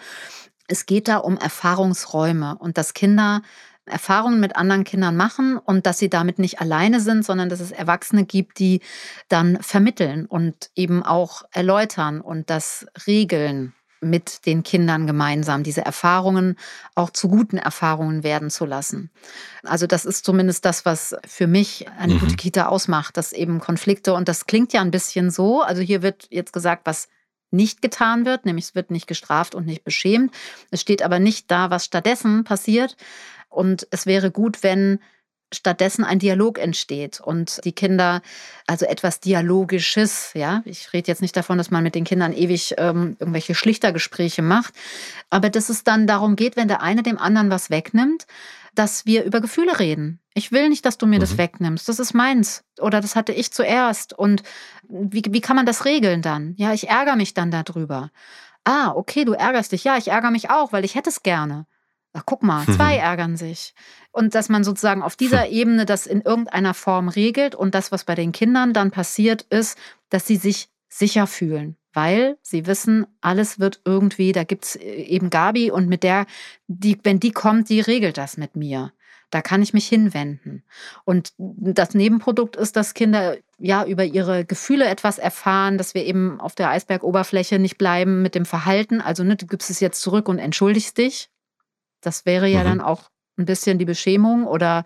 Es 0.67 0.85
geht 0.85 1.07
da 1.07 1.17
um 1.17 1.37
Erfahrungsräume 1.37 2.57
und 2.57 2.77
dass 2.77 2.93
Kinder 2.93 3.41
Erfahrungen 3.87 4.41
mit 4.41 4.57
anderen 4.57 4.83
Kindern 4.83 5.15
machen 5.15 5.57
und 5.57 5.85
dass 5.85 5.97
sie 5.97 6.09
damit 6.09 6.39
nicht 6.39 6.59
alleine 6.59 6.99
sind, 6.99 7.25
sondern 7.25 7.47
dass 7.47 7.61
es 7.61 7.71
Erwachsene 7.71 8.25
gibt, 8.25 8.59
die 8.59 8.81
dann 9.29 9.61
vermitteln 9.61 10.25
und 10.25 10.71
eben 10.75 11.03
auch 11.03 11.43
erläutern 11.51 12.19
und 12.19 12.49
das 12.49 12.85
regeln 13.07 13.73
mit 14.01 14.45
den 14.45 14.63
Kindern 14.63 15.07
gemeinsam, 15.07 15.63
diese 15.63 15.83
Erfahrungen 15.83 16.55
auch 16.95 17.09
zu 17.09 17.27
guten 17.27 17.57
Erfahrungen 17.57 18.23
werden 18.23 18.49
zu 18.49 18.65
lassen. 18.65 19.09
Also 19.63 19.87
das 19.87 20.05
ist 20.05 20.25
zumindest 20.25 20.65
das, 20.65 20.85
was 20.85 21.15
für 21.25 21.47
mich 21.47 21.87
eine 21.97 22.15
mhm. 22.15 22.19
gute 22.19 22.35
Kita 22.35 22.67
ausmacht, 22.67 23.17
dass 23.17 23.33
eben 23.33 23.59
Konflikte, 23.59 24.13
und 24.13 24.27
das 24.27 24.45
klingt 24.45 24.73
ja 24.73 24.81
ein 24.81 24.91
bisschen 24.91 25.31
so, 25.31 25.61
also 25.61 25.81
hier 25.81 26.01
wird 26.01 26.27
jetzt 26.29 26.53
gesagt, 26.53 26.85
was 26.85 27.07
nicht 27.49 27.81
getan 27.81 28.25
wird, 28.25 28.45
nämlich 28.45 28.65
es 28.65 28.75
wird 28.75 28.91
nicht 28.91 29.07
gestraft 29.07 29.55
und 29.55 29.65
nicht 29.65 29.83
beschämt. 29.83 30.33
Es 30.69 30.81
steht 30.81 31.01
aber 31.01 31.19
nicht 31.19 31.49
da, 31.49 31.69
was 31.69 31.85
stattdessen 31.85 32.43
passiert. 32.43 32.97
Und 33.49 33.87
es 33.91 34.05
wäre 34.05 34.31
gut, 34.31 34.63
wenn 34.63 34.99
stattdessen 35.53 36.03
ein 36.03 36.19
Dialog 36.19 36.59
entsteht 36.59 37.21
und 37.21 37.63
die 37.63 37.71
Kinder, 37.71 38.21
also 38.65 38.85
etwas 38.85 39.19
Dialogisches, 39.19 40.31
ja, 40.33 40.61
ich 40.65 40.91
rede 40.93 41.07
jetzt 41.07 41.21
nicht 41.21 41.37
davon, 41.37 41.57
dass 41.57 41.71
man 41.71 41.83
mit 41.83 41.95
den 41.95 42.03
Kindern 42.03 42.33
ewig 42.33 42.75
ähm, 42.77 43.15
irgendwelche 43.19 43.55
Schlichtergespräche 43.55 44.41
macht, 44.41 44.73
aber 45.29 45.49
dass 45.49 45.69
es 45.69 45.83
dann 45.83 46.07
darum 46.07 46.35
geht, 46.35 46.57
wenn 46.57 46.67
der 46.67 46.81
eine 46.81 47.03
dem 47.03 47.17
anderen 47.17 47.49
was 47.49 47.69
wegnimmt, 47.69 48.27
dass 48.75 49.05
wir 49.05 49.23
über 49.23 49.41
Gefühle 49.41 49.79
reden. 49.79 50.19
Ich 50.33 50.51
will 50.51 50.69
nicht, 50.69 50.85
dass 50.85 50.97
du 50.97 51.07
mir 51.07 51.15
mhm. 51.15 51.21
das 51.21 51.37
wegnimmst. 51.37 51.89
Das 51.89 51.99
ist 51.99 52.13
meins. 52.13 52.63
Oder 52.79 53.01
das 53.01 53.15
hatte 53.15 53.31
ich 53.31 53.51
zuerst. 53.51 54.13
Und 54.13 54.43
wie, 54.87 55.23
wie 55.29 55.41
kann 55.41 55.55
man 55.55 55.65
das 55.65 55.85
regeln 55.85 56.21
dann? 56.21 56.53
Ja, 56.57 56.73
ich 56.73 56.87
ärgere 56.87 57.15
mich 57.15 57.33
dann 57.33 57.49
darüber. 57.49 58.11
Ah, 58.63 58.91
okay, 58.91 59.25
du 59.25 59.33
ärgerst 59.33 59.71
dich. 59.71 59.83
Ja, 59.83 59.97
ich 59.97 60.09
ärgere 60.09 60.29
mich 60.29 60.51
auch, 60.51 60.73
weil 60.73 60.85
ich 60.85 60.93
hätte 60.93 61.09
es 61.09 61.23
gerne. 61.23 61.65
Ach, 62.17 62.23
guck 62.25 62.41
mal, 62.41 62.65
zwei 62.65 62.97
ärgern 62.97 63.37
sich. 63.37 63.73
Und 64.11 64.33
dass 64.33 64.49
man 64.49 64.63
sozusagen 64.63 65.03
auf 65.03 65.15
dieser. 65.15 65.47
Ebene 65.57 65.85
das 65.85 66.07
in 66.07 66.21
irgendeiner 66.21 66.73
Form 66.73 67.09
regelt. 67.09 67.55
Und 67.55 67.75
das, 67.75 67.91
was 67.91 68.03
bei 68.03 68.15
den 68.15 68.31
Kindern 68.31 68.73
dann 68.73 68.91
passiert, 68.91 69.43
ist, 69.43 69.77
dass 70.09 70.25
sie 70.25 70.37
sich 70.37 70.69
sicher 70.89 71.27
fühlen. 71.27 71.77
Weil 71.93 72.37
sie 72.41 72.65
wissen, 72.65 73.07
alles 73.21 73.59
wird 73.59 73.81
irgendwie, 73.85 74.31
da 74.31 74.43
gibt 74.43 74.65
es 74.65 74.75
äh, 74.75 74.81
eben 74.81 75.29
Gabi 75.29 75.71
und 75.71 75.87
mit 75.87 76.03
der, 76.03 76.25
die, 76.67 76.97
wenn 77.03 77.19
die 77.19 77.31
kommt, 77.31 77.69
die 77.69 77.81
regelt 77.81 78.17
das 78.17 78.37
mit 78.37 78.55
mir. 78.55 78.91
Da 79.29 79.41
kann 79.41 79.61
ich 79.61 79.73
mich 79.73 79.87
hinwenden. 79.87 80.63
Und 81.03 81.33
das 81.37 81.93
Nebenprodukt 81.93 82.55
ist, 82.55 82.75
dass 82.75 82.93
Kinder 82.93 83.37
ja 83.57 83.83
über 83.85 84.05
ihre 84.05 84.45
Gefühle 84.45 84.85
etwas 84.85 85.17
erfahren, 85.17 85.77
dass 85.77 85.93
wir 85.93 86.05
eben 86.05 86.39
auf 86.39 86.55
der 86.55 86.69
Eisbergoberfläche 86.69 87.59
nicht 87.59 87.77
bleiben 87.77 88.21
mit 88.21 88.35
dem 88.35 88.45
Verhalten. 88.45 89.01
Also 89.01 89.23
ne, 89.23 89.35
du 89.35 89.45
gibst 89.45 89.69
es 89.69 89.79
jetzt 89.79 90.01
zurück 90.01 90.29
und 90.29 90.39
entschuldigst 90.39 90.97
dich. 90.97 91.29
Das 92.07 92.25
wäre 92.25 92.47
ja 92.47 92.61
mhm. 92.61 92.65
dann 92.65 92.81
auch 92.81 93.09
ein 93.37 93.45
bisschen 93.45 93.77
die 93.77 93.85
Beschämung 93.85 94.47
oder 94.47 94.85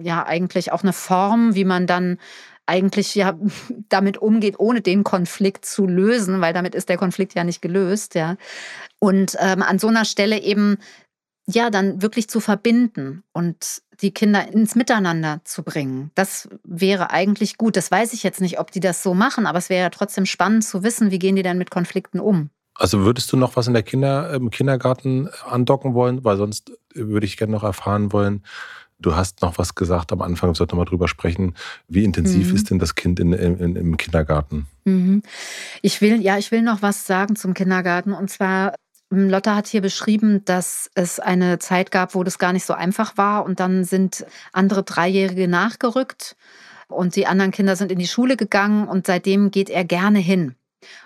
ja 0.00 0.24
eigentlich 0.24 0.70
auch 0.70 0.82
eine 0.82 0.92
Form, 0.92 1.54
wie 1.54 1.64
man 1.64 1.86
dann 1.86 2.18
eigentlich 2.66 3.14
ja 3.14 3.36
damit 3.88 4.18
umgeht, 4.18 4.58
ohne 4.58 4.80
den 4.80 5.02
Konflikt 5.02 5.64
zu 5.64 5.86
lösen, 5.86 6.40
weil 6.40 6.52
damit 6.52 6.74
ist 6.74 6.88
der 6.88 6.98
Konflikt 6.98 7.34
ja 7.34 7.44
nicht 7.44 7.62
gelöst, 7.62 8.14
ja. 8.14 8.36
Und 8.98 9.36
ähm, 9.40 9.62
an 9.62 9.78
so 9.78 9.88
einer 9.88 10.04
Stelle 10.04 10.40
eben 10.40 10.76
ja 11.46 11.70
dann 11.70 12.02
wirklich 12.02 12.28
zu 12.28 12.38
verbinden 12.38 13.24
und 13.32 13.82
die 14.00 14.12
Kinder 14.12 14.46
ins 14.48 14.74
Miteinander 14.74 15.40
zu 15.44 15.62
bringen. 15.62 16.10
Das 16.14 16.48
wäre 16.62 17.10
eigentlich 17.10 17.58
gut. 17.58 17.76
Das 17.76 17.90
weiß 17.90 18.12
ich 18.12 18.22
jetzt 18.22 18.40
nicht, 18.40 18.60
ob 18.60 18.70
die 18.70 18.80
das 18.80 19.02
so 19.02 19.14
machen, 19.14 19.46
aber 19.46 19.58
es 19.58 19.68
wäre 19.68 19.82
ja 19.82 19.90
trotzdem 19.90 20.26
spannend 20.26 20.64
zu 20.64 20.84
wissen, 20.84 21.10
wie 21.10 21.18
gehen 21.18 21.36
die 21.36 21.42
denn 21.42 21.58
mit 21.58 21.70
Konflikten 21.70 22.20
um. 22.20 22.50
Also 22.74 23.00
würdest 23.04 23.32
du 23.32 23.36
noch 23.36 23.56
was 23.56 23.66
in 23.66 23.74
der 23.74 23.82
Kinder, 23.82 24.32
im 24.32 24.50
Kindergarten 24.50 25.28
andocken 25.48 25.94
wollen? 25.94 26.24
Weil 26.24 26.36
sonst 26.36 26.72
würde 26.94 27.26
ich 27.26 27.36
gerne 27.36 27.52
noch 27.52 27.64
erfahren 27.64 28.12
wollen, 28.12 28.42
du 29.02 29.16
hast 29.16 29.42
noch 29.42 29.58
was 29.58 29.74
gesagt 29.74 30.12
am 30.12 30.22
Anfang, 30.22 30.50
wir 30.50 30.54
sollten 30.54 30.76
mal 30.76 30.84
drüber 30.84 31.08
sprechen. 31.08 31.54
Wie 31.88 32.04
intensiv 32.04 32.48
mhm. 32.48 32.54
ist 32.54 32.70
denn 32.70 32.78
das 32.78 32.94
Kind 32.94 33.20
in, 33.20 33.32
in, 33.32 33.76
im 33.76 33.96
Kindergarten? 33.96 34.66
Mhm. 34.84 35.22
Ich 35.82 36.00
will, 36.00 36.20
ja, 36.22 36.38
ich 36.38 36.50
will 36.50 36.62
noch 36.62 36.82
was 36.82 37.06
sagen 37.06 37.36
zum 37.36 37.54
Kindergarten. 37.54 38.12
Und 38.12 38.30
zwar 38.30 38.74
Lotta 39.10 39.54
hat 39.54 39.66
hier 39.66 39.82
beschrieben, 39.82 40.44
dass 40.44 40.90
es 40.94 41.20
eine 41.20 41.58
Zeit 41.58 41.90
gab, 41.90 42.14
wo 42.14 42.24
das 42.24 42.38
gar 42.38 42.52
nicht 42.52 42.64
so 42.64 42.72
einfach 42.72 43.16
war 43.18 43.44
und 43.44 43.60
dann 43.60 43.84
sind 43.84 44.24
andere 44.52 44.84
Dreijährige 44.84 45.48
nachgerückt 45.48 46.36
und 46.88 47.16
die 47.16 47.26
anderen 47.26 47.50
Kinder 47.50 47.76
sind 47.76 47.92
in 47.92 47.98
die 47.98 48.06
Schule 48.06 48.36
gegangen 48.36 48.88
und 48.88 49.06
seitdem 49.06 49.50
geht 49.50 49.68
er 49.68 49.84
gerne 49.84 50.18
hin. 50.18 50.54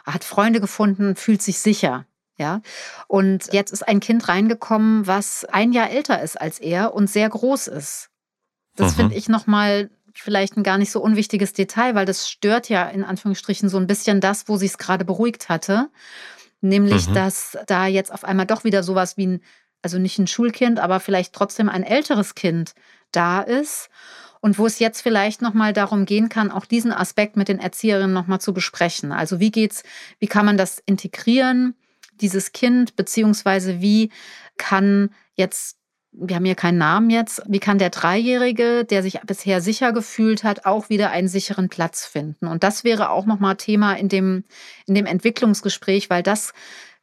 Er 0.04 0.14
hat 0.14 0.24
Freunde 0.24 0.60
gefunden, 0.60 1.16
fühlt 1.16 1.42
sich 1.42 1.58
sicher. 1.58 2.06
Ja, 2.38 2.60
und 3.08 3.50
jetzt 3.54 3.72
ist 3.72 3.88
ein 3.88 3.98
Kind 3.98 4.28
reingekommen, 4.28 5.06
was 5.06 5.46
ein 5.46 5.72
Jahr 5.72 5.88
älter 5.88 6.20
ist 6.20 6.38
als 6.38 6.58
er 6.58 6.92
und 6.92 7.08
sehr 7.08 7.30
groß 7.30 7.66
ist. 7.68 8.10
Das 8.74 8.92
mhm. 8.92 8.96
finde 8.96 9.14
ich 9.14 9.30
nochmal 9.30 9.88
vielleicht 10.12 10.56
ein 10.56 10.62
gar 10.62 10.78
nicht 10.78 10.92
so 10.92 11.00
unwichtiges 11.00 11.52
Detail, 11.54 11.94
weil 11.94 12.06
das 12.06 12.28
stört 12.28 12.68
ja 12.68 12.88
in 12.88 13.04
Anführungsstrichen 13.04 13.68
so 13.68 13.78
ein 13.78 13.86
bisschen 13.86 14.20
das, 14.20 14.48
wo 14.48 14.56
sie 14.56 14.66
es 14.66 14.78
gerade 14.78 15.04
beruhigt 15.04 15.48
hatte. 15.48 15.88
Nämlich, 16.60 17.08
mhm. 17.08 17.14
dass 17.14 17.56
da 17.66 17.86
jetzt 17.86 18.12
auf 18.12 18.24
einmal 18.24 18.46
doch 18.46 18.64
wieder 18.64 18.82
sowas 18.82 19.16
wie 19.16 19.26
ein, 19.26 19.42
also 19.82 19.98
nicht 19.98 20.18
ein 20.18 20.26
Schulkind, 20.26 20.78
aber 20.78 21.00
vielleicht 21.00 21.32
trotzdem 21.32 21.68
ein 21.68 21.84
älteres 21.84 22.34
Kind 22.34 22.74
da 23.12 23.40
ist. 23.40 23.88
Und 24.46 24.60
wo 24.60 24.66
es 24.66 24.78
jetzt 24.78 25.00
vielleicht 25.00 25.42
nochmal 25.42 25.72
darum 25.72 26.04
gehen 26.04 26.28
kann, 26.28 26.52
auch 26.52 26.66
diesen 26.66 26.92
Aspekt 26.92 27.36
mit 27.36 27.48
den 27.48 27.58
Erzieherinnen 27.58 28.12
nochmal 28.12 28.40
zu 28.40 28.54
besprechen. 28.54 29.10
Also 29.10 29.40
wie 29.40 29.50
geht's, 29.50 29.82
wie 30.20 30.28
kann 30.28 30.46
man 30.46 30.56
das 30.56 30.80
integrieren, 30.86 31.74
dieses 32.20 32.52
Kind, 32.52 32.94
beziehungsweise 32.94 33.80
wie 33.80 34.12
kann 34.56 35.10
jetzt 35.34 35.78
wir 36.12 36.36
haben 36.36 36.44
hier 36.44 36.54
keinen 36.54 36.78
Namen 36.78 37.10
jetzt. 37.10 37.42
Wie 37.46 37.58
kann 37.58 37.78
der 37.78 37.90
Dreijährige, 37.90 38.84
der 38.84 39.02
sich 39.02 39.20
bisher 39.22 39.60
sicher 39.60 39.92
gefühlt 39.92 40.44
hat, 40.44 40.64
auch 40.64 40.90
wieder 40.90 41.10
einen 41.10 41.26
sicheren 41.26 41.68
Platz 41.68 42.06
finden? 42.06 42.46
Und 42.46 42.62
das 42.62 42.84
wäre 42.84 43.10
auch 43.10 43.26
nochmal 43.26 43.56
Thema 43.56 43.94
in 43.94 44.08
dem, 44.08 44.44
in 44.86 44.94
dem 44.94 45.06
Entwicklungsgespräch, 45.06 46.08
weil 46.08 46.22
das 46.22 46.52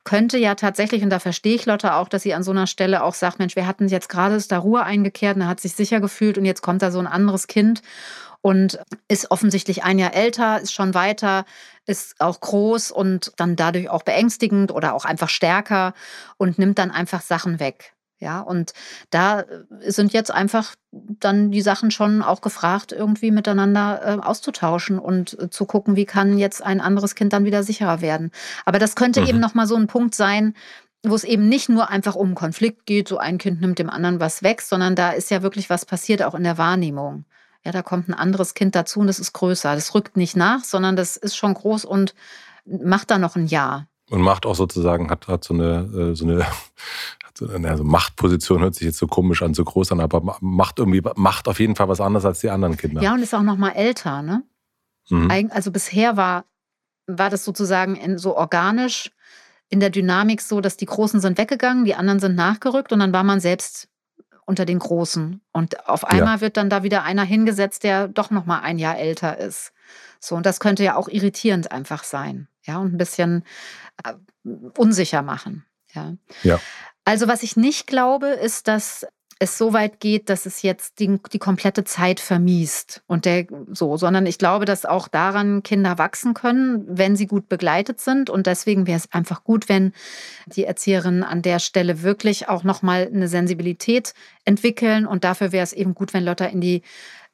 könnte 0.03 0.37
ja 0.37 0.55
tatsächlich, 0.55 1.03
und 1.03 1.09
da 1.09 1.19
verstehe 1.19 1.55
ich 1.55 1.65
Lotte 1.65 1.93
auch, 1.95 2.09
dass 2.09 2.23
sie 2.23 2.33
an 2.33 2.43
so 2.43 2.51
einer 2.51 2.67
Stelle 2.67 3.03
auch 3.03 3.13
sagt, 3.13 3.39
Mensch, 3.39 3.55
wir 3.55 3.67
hatten 3.67 3.87
jetzt 3.87 4.09
gerade 4.09 4.35
ist 4.35 4.51
da 4.51 4.59
Ruhe 4.59 4.83
eingekehrt 4.83 5.35
und 5.35 5.43
er 5.43 5.47
hat 5.47 5.61
sich 5.61 5.75
sicher 5.75 6.01
gefühlt 6.01 6.37
und 6.37 6.45
jetzt 6.45 6.61
kommt 6.61 6.81
da 6.81 6.91
so 6.91 6.99
ein 6.99 7.07
anderes 7.07 7.47
Kind 7.47 7.81
und 8.41 8.79
ist 9.07 9.31
offensichtlich 9.31 9.83
ein 9.83 9.99
Jahr 9.99 10.13
älter, 10.13 10.59
ist 10.59 10.73
schon 10.73 10.93
weiter, 10.93 11.45
ist 11.85 12.19
auch 12.19 12.41
groß 12.41 12.91
und 12.91 13.31
dann 13.37 13.55
dadurch 13.55 13.89
auch 13.89 14.03
beängstigend 14.03 14.71
oder 14.71 14.93
auch 14.93 15.05
einfach 15.05 15.29
stärker 15.29 15.93
und 16.37 16.59
nimmt 16.59 16.77
dann 16.77 16.91
einfach 16.91 17.21
Sachen 17.21 17.59
weg. 17.59 17.93
Ja, 18.23 18.39
und 18.39 18.73
da 19.09 19.41
äh, 19.41 19.91
sind 19.91 20.13
jetzt 20.13 20.31
einfach 20.31 20.75
dann 20.91 21.51
die 21.51 21.61
Sachen 21.61 21.91
schon 21.91 22.21
auch 22.21 22.39
gefragt, 22.39 22.93
irgendwie 22.93 23.31
miteinander 23.31 24.01
äh, 24.01 24.25
auszutauschen 24.25 24.97
und 24.97 25.37
äh, 25.37 25.49
zu 25.49 25.65
gucken, 25.65 25.97
wie 25.97 26.05
kann 26.05 26.37
jetzt 26.37 26.63
ein 26.63 26.79
anderes 26.79 27.15
Kind 27.15 27.33
dann 27.33 27.43
wieder 27.43 27.63
sicherer 27.63 27.99
werden. 27.99 28.31
Aber 28.63 28.79
das 28.79 28.95
könnte 28.95 29.21
mhm. 29.21 29.27
eben 29.27 29.39
nochmal 29.41 29.67
so 29.67 29.75
ein 29.75 29.87
Punkt 29.87 30.15
sein, 30.15 30.53
wo 31.05 31.13
es 31.15 31.25
eben 31.25 31.49
nicht 31.49 31.67
nur 31.67 31.89
einfach 31.89 32.15
um 32.15 32.33
Konflikt 32.33 32.85
geht, 32.85 33.09
so 33.09 33.17
ein 33.17 33.37
Kind 33.39 33.59
nimmt 33.59 33.77
dem 33.77 33.89
anderen 33.89 34.21
was 34.21 34.41
weg, 34.41 34.61
sondern 34.61 34.95
da 34.95 35.11
ist 35.11 35.29
ja 35.29 35.43
wirklich 35.43 35.69
was 35.69 35.85
passiert, 35.85 36.23
auch 36.23 36.33
in 36.33 36.45
der 36.45 36.57
Wahrnehmung. 36.57 37.25
Ja, 37.65 37.73
da 37.73 37.81
kommt 37.81 38.07
ein 38.07 38.13
anderes 38.13 38.53
Kind 38.53 38.73
dazu 38.73 39.01
und 39.01 39.07
das 39.07 39.19
ist 39.19 39.33
größer. 39.33 39.75
Das 39.75 39.93
rückt 39.93 40.15
nicht 40.15 40.37
nach, 40.37 40.63
sondern 40.63 40.95
das 40.95 41.17
ist 41.17 41.35
schon 41.35 41.53
groß 41.53 41.83
und 41.83 42.15
macht 42.65 43.11
da 43.11 43.17
noch 43.17 43.35
ein 43.35 43.47
Jahr. 43.47 43.87
Und 44.09 44.21
macht 44.21 44.45
auch 44.45 44.55
sozusagen, 44.55 45.09
hat, 45.09 45.27
hat 45.27 45.43
so 45.43 45.53
eine, 45.53 46.11
äh, 46.11 46.15
so 46.15 46.25
eine 46.25 46.45
also 47.41 47.83
Machtposition 47.83 48.61
hört 48.61 48.75
sich 48.75 48.85
jetzt 48.85 48.97
so 48.97 49.07
komisch 49.07 49.41
an, 49.41 49.53
so 49.53 49.63
groß 49.63 49.91
an, 49.91 49.99
aber 49.99 50.37
macht 50.41 50.79
irgendwie, 50.79 51.01
macht 51.15 51.47
auf 51.47 51.59
jeden 51.59 51.75
Fall 51.75 51.87
was 51.87 52.01
anderes 52.01 52.25
als 52.25 52.39
die 52.39 52.49
anderen 52.49 52.77
Kinder. 52.77 53.01
Ja, 53.01 53.13
und 53.13 53.21
ist 53.21 53.33
auch 53.33 53.41
noch 53.41 53.57
mal 53.57 53.71
älter, 53.71 54.21
ne? 54.21 54.43
Mhm. 55.09 55.49
Also 55.51 55.71
bisher 55.71 56.15
war, 56.15 56.45
war 57.07 57.29
das 57.29 57.43
sozusagen 57.43 58.17
so 58.17 58.37
organisch 58.37 59.11
in 59.69 59.79
der 59.79 59.89
Dynamik 59.89 60.41
so, 60.41 60.61
dass 60.61 60.77
die 60.77 60.85
Großen 60.85 61.19
sind 61.19 61.37
weggegangen, 61.37 61.85
die 61.85 61.95
anderen 61.95 62.19
sind 62.19 62.35
nachgerückt 62.35 62.93
und 62.93 62.99
dann 62.99 63.13
war 63.13 63.23
man 63.23 63.39
selbst 63.39 63.89
unter 64.45 64.65
den 64.65 64.79
Großen. 64.79 65.41
Und 65.51 65.87
auf 65.87 66.05
einmal 66.05 66.35
ja. 66.35 66.41
wird 66.41 66.57
dann 66.57 66.69
da 66.69 66.83
wieder 66.83 67.03
einer 67.03 67.23
hingesetzt, 67.23 67.83
der 67.83 68.07
doch 68.07 68.29
noch 68.29 68.45
mal 68.45 68.59
ein 68.59 68.77
Jahr 68.77 68.97
älter 68.97 69.37
ist. 69.37 69.73
So, 70.19 70.35
und 70.35 70.45
das 70.45 70.59
könnte 70.59 70.83
ja 70.83 70.95
auch 70.95 71.07
irritierend 71.07 71.71
einfach 71.71 72.03
sein. 72.03 72.47
Ja, 72.63 72.77
und 72.77 72.93
ein 72.93 72.97
bisschen 72.97 73.43
äh, 74.03 74.13
unsicher 74.77 75.21
machen. 75.21 75.65
Ja. 75.93 76.13
ja. 76.43 76.59
Also 77.05 77.27
was 77.27 77.43
ich 77.43 77.57
nicht 77.57 77.87
glaube, 77.87 78.27
ist, 78.27 78.67
dass 78.67 79.05
es 79.39 79.57
so 79.57 79.73
weit 79.73 79.99
geht, 79.99 80.29
dass 80.29 80.45
es 80.45 80.61
jetzt 80.61 80.99
die, 80.99 81.19
die 81.31 81.39
komplette 81.39 81.83
Zeit 81.83 82.19
vermiest 82.19 83.03
und 83.07 83.25
der 83.25 83.45
so, 83.71 83.97
sondern 83.97 84.25
ich 84.25 84.37
glaube, 84.37 84.65
dass 84.65 84.85
auch 84.85 85.07
daran 85.07 85.63
Kinder 85.63 85.97
wachsen 85.97 86.33
können, 86.33 86.85
wenn 86.87 87.15
sie 87.15 87.27
gut 87.27 87.49
begleitet 87.49 87.99
sind 87.99 88.29
und 88.29 88.47
deswegen 88.47 88.87
wäre 88.87 88.97
es 88.97 89.11
einfach 89.11 89.43
gut, 89.43 89.69
wenn 89.69 89.91
die 90.45 90.63
Erzieherinnen 90.63 91.23
an 91.23 91.41
der 91.41 91.59
Stelle 91.59 92.03
wirklich 92.03 92.47
auch 92.47 92.63
noch 92.63 92.81
mal 92.81 93.09
eine 93.13 93.27
Sensibilität 93.27 94.13
entwickeln 94.45 95.05
und 95.05 95.23
dafür 95.23 95.51
wäre 95.51 95.63
es 95.63 95.73
eben 95.73 95.93
gut, 95.93 96.13
wenn 96.13 96.23
Lotta 96.23 96.45
in 96.45 96.61
die 96.61 96.81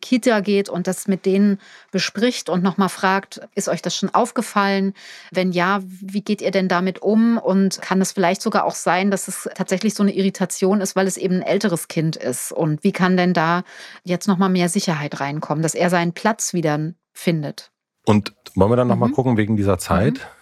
Kita 0.01 0.39
geht 0.39 0.69
und 0.69 0.87
das 0.87 1.07
mit 1.07 1.25
denen 1.25 1.59
bespricht 1.91 2.49
und 2.49 2.63
nochmal 2.63 2.89
fragt, 2.89 3.41
ist 3.55 3.69
euch 3.69 3.81
das 3.81 3.95
schon 3.95 4.13
aufgefallen? 4.13 4.93
Wenn 5.31 5.51
ja, 5.51 5.81
wie 5.83 6.21
geht 6.21 6.41
ihr 6.41 6.51
denn 6.51 6.67
damit 6.67 7.01
um? 7.01 7.37
Und 7.37 7.81
kann 7.81 8.01
es 8.01 8.11
vielleicht 8.11 8.41
sogar 8.41 8.65
auch 8.65 8.75
sein, 8.75 9.11
dass 9.11 9.27
es 9.27 9.49
tatsächlich 9.55 9.93
so 9.93 10.03
eine 10.03 10.13
Irritation 10.13 10.81
ist, 10.81 10.95
weil 10.95 11.07
es 11.07 11.17
eben 11.17 11.35
ein 11.35 11.41
älteres 11.41 11.87
Kind 11.87 12.15
ist? 12.15 12.51
Und 12.51 12.83
wie 12.83 12.91
kann 12.91 13.17
denn 13.17 13.33
da 13.33 13.63
jetzt 14.03 14.27
nochmal 14.27 14.49
mehr 14.49 14.69
Sicherheit 14.69 15.19
reinkommen, 15.19 15.61
dass 15.61 15.75
er 15.75 15.89
seinen 15.89 16.13
Platz 16.13 16.53
wieder 16.53 16.93
findet? 17.13 17.71
Und 18.05 18.33
wollen 18.55 18.71
wir 18.71 18.77
dann 18.77 18.87
nochmal 18.87 19.09
mhm. 19.09 19.13
gucken 19.13 19.37
wegen 19.37 19.57
dieser 19.57 19.77
Zeit? 19.77 20.13
Mhm. 20.13 20.38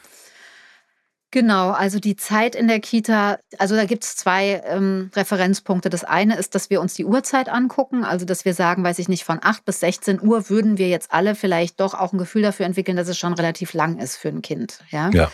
Genau, 1.32 1.72
also 1.72 2.00
die 2.00 2.16
Zeit 2.16 2.56
in 2.56 2.70
der 2.70 2.80
Kita, 2.80 3.40
also 3.58 3.76
da 3.76 3.84
gibt 3.84 4.06
es 4.06 4.16
zwei 4.16 4.62
ähm, 4.66 5.12
Referenzpunkte. 5.14 5.90
Das 5.90 6.06
eine 6.06 6.38
ist, 6.38 6.56
dass 6.56 6.70
wir 6.70 6.80
uns 6.80 6.94
die 6.94 7.04
Uhrzeit 7.04 7.50
angucken, 7.50 8.06
also 8.06 8.26
dass 8.26 8.46
wir 8.46 8.54
sagen, 8.54 8.84
weiß 8.84 8.98
ich 9.00 9.10
nicht, 9.10 9.26
von 9.26 9.40
8 9.42 9.66
bis 9.66 9.82
16 9.82 10.22
Uhr 10.22 10.50
würden 10.50 10.78
wir 10.78 10.88
jetzt 10.88 11.12
alle 11.12 11.36
vielleicht 11.36 11.82
doch 11.82 11.94
auch 11.94 12.14
ein 12.14 12.18
Gefühl 12.18 12.44
dafür 12.44 12.66
entwickeln, 12.66 12.96
dass 12.96 13.10
es 13.10 13.18
schon 13.18 13.34
relativ 13.34 13.74
lang 13.74 14.00
ist 14.00 14.16
für 14.16 14.30
ein 14.30 14.42
Kind. 14.42 14.80
Ja. 14.90 15.10
ja. 15.10 15.30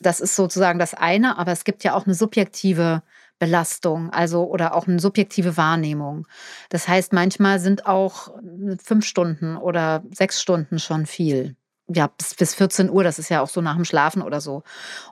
Das 0.00 0.20
ist 0.20 0.34
sozusagen 0.34 0.80
das 0.80 0.94
eine, 0.94 1.38
aber 1.38 1.52
es 1.52 1.62
gibt 1.62 1.84
ja 1.84 1.94
auch 1.94 2.06
eine 2.06 2.14
subjektive 2.14 3.02
Belastung, 3.38 4.10
also 4.10 4.44
oder 4.44 4.74
auch 4.74 4.88
eine 4.88 4.98
subjektive 4.98 5.56
Wahrnehmung. 5.56 6.26
Das 6.70 6.88
heißt, 6.88 7.12
manchmal 7.12 7.60
sind 7.60 7.86
auch 7.86 8.34
fünf 8.82 9.06
Stunden 9.06 9.56
oder 9.56 10.02
sechs 10.12 10.42
Stunden 10.42 10.80
schon 10.80 11.06
viel 11.06 11.54
ja, 11.94 12.08
bis, 12.08 12.34
bis 12.34 12.54
14 12.54 12.90
Uhr, 12.90 13.04
das 13.04 13.18
ist 13.18 13.28
ja 13.28 13.40
auch 13.40 13.48
so 13.48 13.60
nach 13.60 13.74
dem 13.74 13.84
Schlafen 13.84 14.22
oder 14.22 14.40
so. 14.40 14.62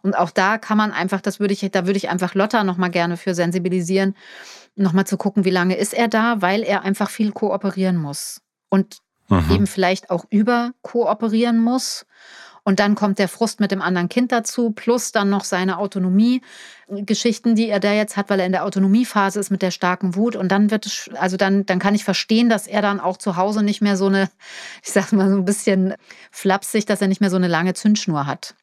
Und 0.03 0.17
auch 0.17 0.31
da 0.31 0.59
kann 0.59 0.79
man 0.79 0.93
einfach, 0.93 1.21
das 1.21 1.41
würde 1.41 1.55
ich, 1.55 1.61
da 1.71 1.87
würde 1.87 1.97
ich 1.97 2.09
einfach 2.09 2.35
Lotta 2.35 2.65
nochmal 2.65 2.91
gerne 2.91 3.17
für 3.17 3.35
sensibilisieren, 3.35 4.15
nochmal 4.77 5.07
zu 5.07 5.17
gucken, 5.17 5.45
wie 5.45 5.51
lange 5.51 5.77
ist 5.77 5.95
er 5.95 6.09
da, 6.09 6.41
weil 6.41 6.63
er 6.63 6.83
einfach 6.83 7.11
viel 7.11 7.33
kooperieren 7.33 7.97
muss. 7.97 8.41
Und 8.69 8.99
mhm. 9.29 9.51
eben 9.51 9.67
vielleicht 9.67 10.11
auch 10.11 10.25
über 10.31 10.73
kooperieren 10.83 11.59
muss. 11.61 12.07
Und 12.69 12.81
dann 12.81 12.95
kommt 12.95 13.19
der 13.19 13.29
Frust 13.29 13.61
mit 13.61 13.71
dem 13.71 13.81
anderen 13.81 14.11
Kind 14.11 14.31
dazu, 14.31 14.73
plus 14.73 15.11
dann 15.11 15.31
noch 15.31 15.45
seine 15.45 15.79
Autonomie-Geschichten, 15.79 17.55
die 17.55 17.71
er 17.71 17.81
da 17.81 17.95
jetzt 17.95 18.19
hat, 18.19 18.29
weil 18.29 18.41
er 18.41 18.45
in 18.45 18.53
der 18.53 18.67
Autonomiephase 18.67 19.41
ist 19.41 19.49
mit 19.49 19.63
der 19.63 19.71
starken 19.71 20.15
Wut. 20.17 20.37
Und 20.37 20.53
dann 20.53 20.71
wird 20.71 20.85
es, 20.85 21.09
also 21.15 21.39
dann, 21.39 21.65
dann 21.65 21.79
kann 21.79 21.95
ich 21.95 22.05
verstehen, 22.05 22.51
dass 22.51 22.67
er 22.67 22.83
dann 22.83 23.01
auch 23.01 23.17
zu 23.17 23.37
Hause 23.37 23.63
nicht 23.63 23.81
mehr 23.81 23.97
so 23.97 24.09
eine, 24.09 24.29
ich 24.85 24.93
sag 24.93 25.13
mal 25.13 25.31
so 25.31 25.37
ein 25.37 25.47
bisschen 25.47 25.95
flapsig, 26.31 26.85
dass 26.85 27.01
er 27.01 27.09
nicht 27.09 27.23
mehr 27.23 27.31
so 27.31 27.37
eine 27.37 27.49
lange 27.49 27.73
Zündschnur 27.73 28.27
hat. 28.27 28.55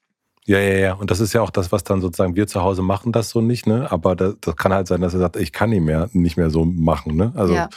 Ja, 0.46 0.60
ja, 0.60 0.78
ja. 0.78 0.94
Und 0.94 1.10
das 1.10 1.20
ist 1.20 1.34
ja 1.34 1.42
auch 1.42 1.50
das, 1.50 1.72
was 1.72 1.84
dann 1.84 2.00
sozusagen 2.00 2.36
wir 2.36 2.46
zu 2.46 2.62
Hause 2.62 2.84
machen 2.84 3.12
das 3.12 3.32
so 3.32 3.42
nicht, 3.42 3.66
ne? 3.66 3.92
Aber 3.92 4.16
das, 4.16 4.36
das 4.40 4.56
kann 4.56 4.72
halt 4.72 4.86
sein, 4.86 5.02
dass 5.02 5.16
er 5.16 5.20
sagt, 5.20 5.36
ich 5.38 5.52
kann 5.52 5.72
nicht 5.72 5.82
mehr, 5.82 6.10
nicht 6.14 6.38
mehr 6.38 6.52
so 6.52 6.64
machen, 6.64 7.16
ne? 7.16 7.34
Also 7.36 7.56
ja 7.56 7.70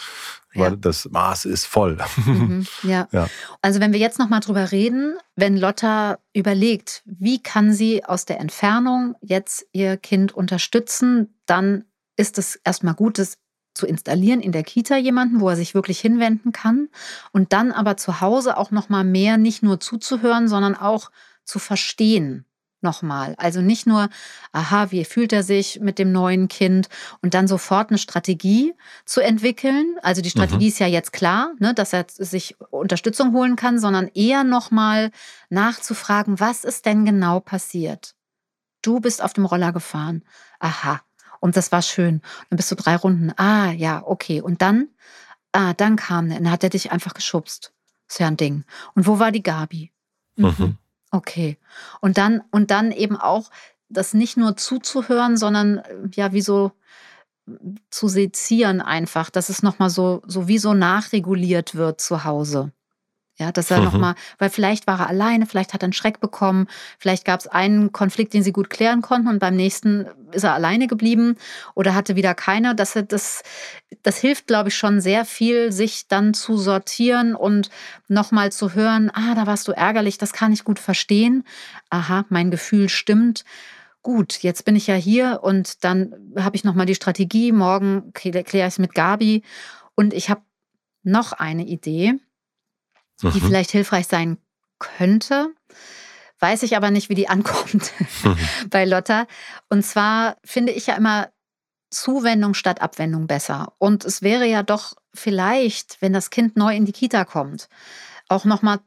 weil 0.54 0.72
ja. 0.72 0.76
das 0.76 1.08
Maß 1.11 1.44
ist 1.44 1.66
voll. 1.66 1.98
Mhm, 2.24 2.66
ja. 2.82 3.08
ja. 3.12 3.28
Also 3.61 3.80
wenn 3.80 3.92
wir 3.92 4.00
jetzt 4.00 4.18
noch 4.18 4.28
mal 4.28 4.40
drüber 4.40 4.72
reden, 4.72 5.16
wenn 5.37 5.56
Lotta 5.56 6.18
überlegt, 6.32 7.02
wie 7.04 7.42
kann 7.42 7.72
sie 7.72 8.04
aus 8.04 8.24
der 8.24 8.40
Entfernung 8.40 9.14
jetzt 9.20 9.66
ihr 9.72 9.96
Kind 9.96 10.32
unterstützen, 10.32 11.38
dann 11.46 11.84
ist 12.16 12.38
es 12.38 12.56
erstmal 12.56 12.94
gut, 12.94 13.18
das 13.18 13.38
zu 13.74 13.87
installieren 13.87 14.40
in 14.40 14.52
der 14.52 14.64
Kita 14.64 14.96
jemanden, 14.96 15.40
wo 15.40 15.48
er 15.48 15.56
sich 15.56 15.74
wirklich 15.74 16.00
hinwenden 16.00 16.52
kann 16.52 16.88
und 17.32 17.52
dann 17.52 17.70
aber 17.70 17.96
zu 17.96 18.20
Hause 18.20 18.56
auch 18.56 18.70
noch 18.70 18.88
mal 18.88 19.04
mehr 19.04 19.37
nicht 19.37 19.62
nur 19.62 19.78
zuzuhören, 19.78 20.48
sondern 20.48 20.74
auch 20.74 21.11
zu 21.44 21.58
verstehen, 21.58 22.44
nochmal. 22.82 23.34
Also 23.38 23.60
nicht 23.60 23.86
nur, 23.86 24.08
aha, 24.52 24.90
wie 24.90 25.04
fühlt 25.04 25.32
er 25.32 25.42
sich 25.42 25.80
mit 25.80 25.98
dem 25.98 26.12
neuen 26.12 26.48
Kind 26.48 26.88
und 27.22 27.34
dann 27.34 27.48
sofort 27.48 27.90
eine 27.90 27.98
Strategie 27.98 28.74
zu 29.04 29.20
entwickeln. 29.20 29.96
Also 30.02 30.22
die 30.22 30.30
Strategie 30.30 30.66
mhm. 30.66 30.68
ist 30.68 30.78
ja 30.78 30.86
jetzt 30.86 31.12
klar, 31.12 31.52
ne, 31.58 31.74
dass 31.74 31.92
er 31.92 32.06
sich 32.08 32.56
Unterstützung 32.70 33.32
holen 33.32 33.56
kann, 33.56 33.78
sondern 33.78 34.08
eher 34.08 34.44
nochmal 34.44 35.10
nachzufragen, 35.50 36.40
was 36.40 36.64
ist 36.64 36.86
denn 36.86 37.04
genau 37.04 37.40
passiert? 37.40 38.14
Du 38.82 39.00
bist 39.00 39.22
auf 39.22 39.32
dem 39.32 39.44
Roller 39.44 39.72
gefahren. 39.72 40.22
Aha. 40.60 41.00
Und 41.40 41.56
das 41.56 41.72
war 41.72 41.82
schön. 41.82 42.20
Dann 42.50 42.56
bist 42.56 42.70
du 42.70 42.74
drei 42.74 42.96
Runden. 42.96 43.32
Ah, 43.36 43.70
ja, 43.72 44.02
okay. 44.04 44.40
Und 44.40 44.62
dann, 44.62 44.88
ah, 45.52 45.72
dann 45.74 45.96
kam. 45.96 46.28
Dann 46.30 46.50
hat 46.50 46.64
er 46.64 46.70
dich 46.70 46.90
einfach 46.90 47.14
geschubst. 47.14 47.72
Ist 48.08 48.20
ja 48.20 48.26
ein 48.26 48.36
Ding. 48.36 48.64
Und 48.94 49.06
wo 49.06 49.18
war 49.18 49.30
die 49.30 49.42
Gabi? 49.42 49.92
Mhm. 50.36 50.54
mhm. 50.58 50.78
Okay. 51.10 51.56
Und 52.00 52.18
dann, 52.18 52.42
und 52.50 52.70
dann 52.70 52.92
eben 52.92 53.16
auch 53.16 53.50
das 53.88 54.12
nicht 54.14 54.36
nur 54.36 54.56
zuzuhören, 54.56 55.36
sondern 55.36 55.82
ja, 56.14 56.32
wie 56.32 56.42
so 56.42 56.72
zu 57.90 58.08
sezieren 58.08 58.80
einfach, 58.82 59.30
dass 59.30 59.48
es 59.48 59.62
nochmal 59.62 59.90
so, 59.90 60.22
so 60.26 60.48
wie 60.48 60.58
so 60.58 60.74
nachreguliert 60.74 61.74
wird 61.74 62.00
zu 62.00 62.24
Hause. 62.24 62.72
Ja, 63.40 63.53
dass 63.53 63.70
er 63.70 63.79
mhm. 63.79 63.85
nochmal, 63.85 64.14
weil 64.38 64.51
vielleicht 64.51 64.88
war 64.88 64.98
er 64.98 65.09
alleine, 65.09 65.46
vielleicht 65.46 65.72
hat 65.72 65.83
er 65.83 65.87
einen 65.87 65.92
Schreck 65.92 66.18
bekommen, 66.18 66.66
vielleicht 66.98 67.24
gab 67.24 67.38
es 67.38 67.46
einen 67.46 67.92
Konflikt, 67.92 68.35
den 68.35 68.42
sie 68.42 68.51
gut 68.51 68.68
klären 68.68 69.01
konnten 69.01 69.29
und 69.29 69.38
beim 69.38 69.55
nächsten 69.55 70.07
ist 70.33 70.42
er 70.42 70.55
alleine 70.55 70.88
geblieben 70.88 71.37
oder 71.77 71.94
hatte 71.94 72.16
wieder 72.16 72.35
keiner. 72.35 72.74
Das, 72.74 72.98
das, 73.07 73.44
das 74.03 74.18
hilft, 74.18 74.48
glaube 74.48 74.70
ich, 74.70 74.77
schon 74.77 75.01
sehr 75.01 75.24
viel, 75.24 75.70
sich 75.70 76.09
dann 76.09 76.35
zu 76.35 76.59
sortieren 76.59 77.37
und 77.37 77.70
nochmal 78.09 78.51
zu 78.51 78.74
hören, 78.74 79.09
ah, 79.14 79.37
da 79.37 79.46
warst 79.46 79.68
du 79.68 79.72
ärgerlich, 79.72 80.18
das 80.18 80.33
kann 80.33 80.53
ich 80.53 80.64
gut 80.64 80.81
verstehen. 80.81 81.44
Aha, 81.90 82.24
mein 82.31 82.51
Gefühl 82.51 82.88
stimmt 82.88 83.44
gut, 84.03 84.38
jetzt 84.42 84.64
bin 84.64 84.74
ich 84.74 84.87
ja 84.87 84.94
hier 84.94 85.40
und 85.42 85.85
dann 85.85 86.14
habe 86.37 86.57
ich 86.57 86.64
nochmal 86.64 86.87
die 86.87 86.94
Strategie, 86.94 87.53
morgen 87.53 88.12
kläre 88.14 88.42
ich 88.42 88.55
es 88.55 88.79
mit 88.79 88.94
Gabi 88.94 89.42
und 89.96 90.14
ich 90.14 90.31
habe 90.31 90.40
noch 91.03 91.33
eine 91.33 91.66
Idee 91.66 92.14
die 93.22 93.40
mhm. 93.40 93.46
vielleicht 93.46 93.70
hilfreich 93.70 94.07
sein 94.07 94.38
könnte. 94.78 95.48
Weiß 96.40 96.62
ich 96.62 96.76
aber 96.76 96.90
nicht, 96.90 97.09
wie 97.09 97.14
die 97.14 97.28
ankommt 97.28 97.92
mhm. 98.24 98.37
bei 98.70 98.85
Lotta. 98.85 99.26
Und 99.68 99.85
zwar 99.85 100.37
finde 100.44 100.72
ich 100.72 100.87
ja 100.87 100.94
immer 100.94 101.31
Zuwendung 101.90 102.54
statt 102.54 102.81
Abwendung 102.81 103.26
besser. 103.26 103.72
Und 103.78 104.04
es 104.04 104.22
wäre 104.22 104.46
ja 104.46 104.62
doch 104.62 104.94
vielleicht, 105.14 106.00
wenn 106.00 106.12
das 106.12 106.31
Kind 106.31 106.57
neu 106.57 106.76
in 106.76 106.85
die 106.85 106.92
Kita 106.92 107.24
kommt, 107.24 107.68
auch 108.28 108.44
nochmal 108.44 108.81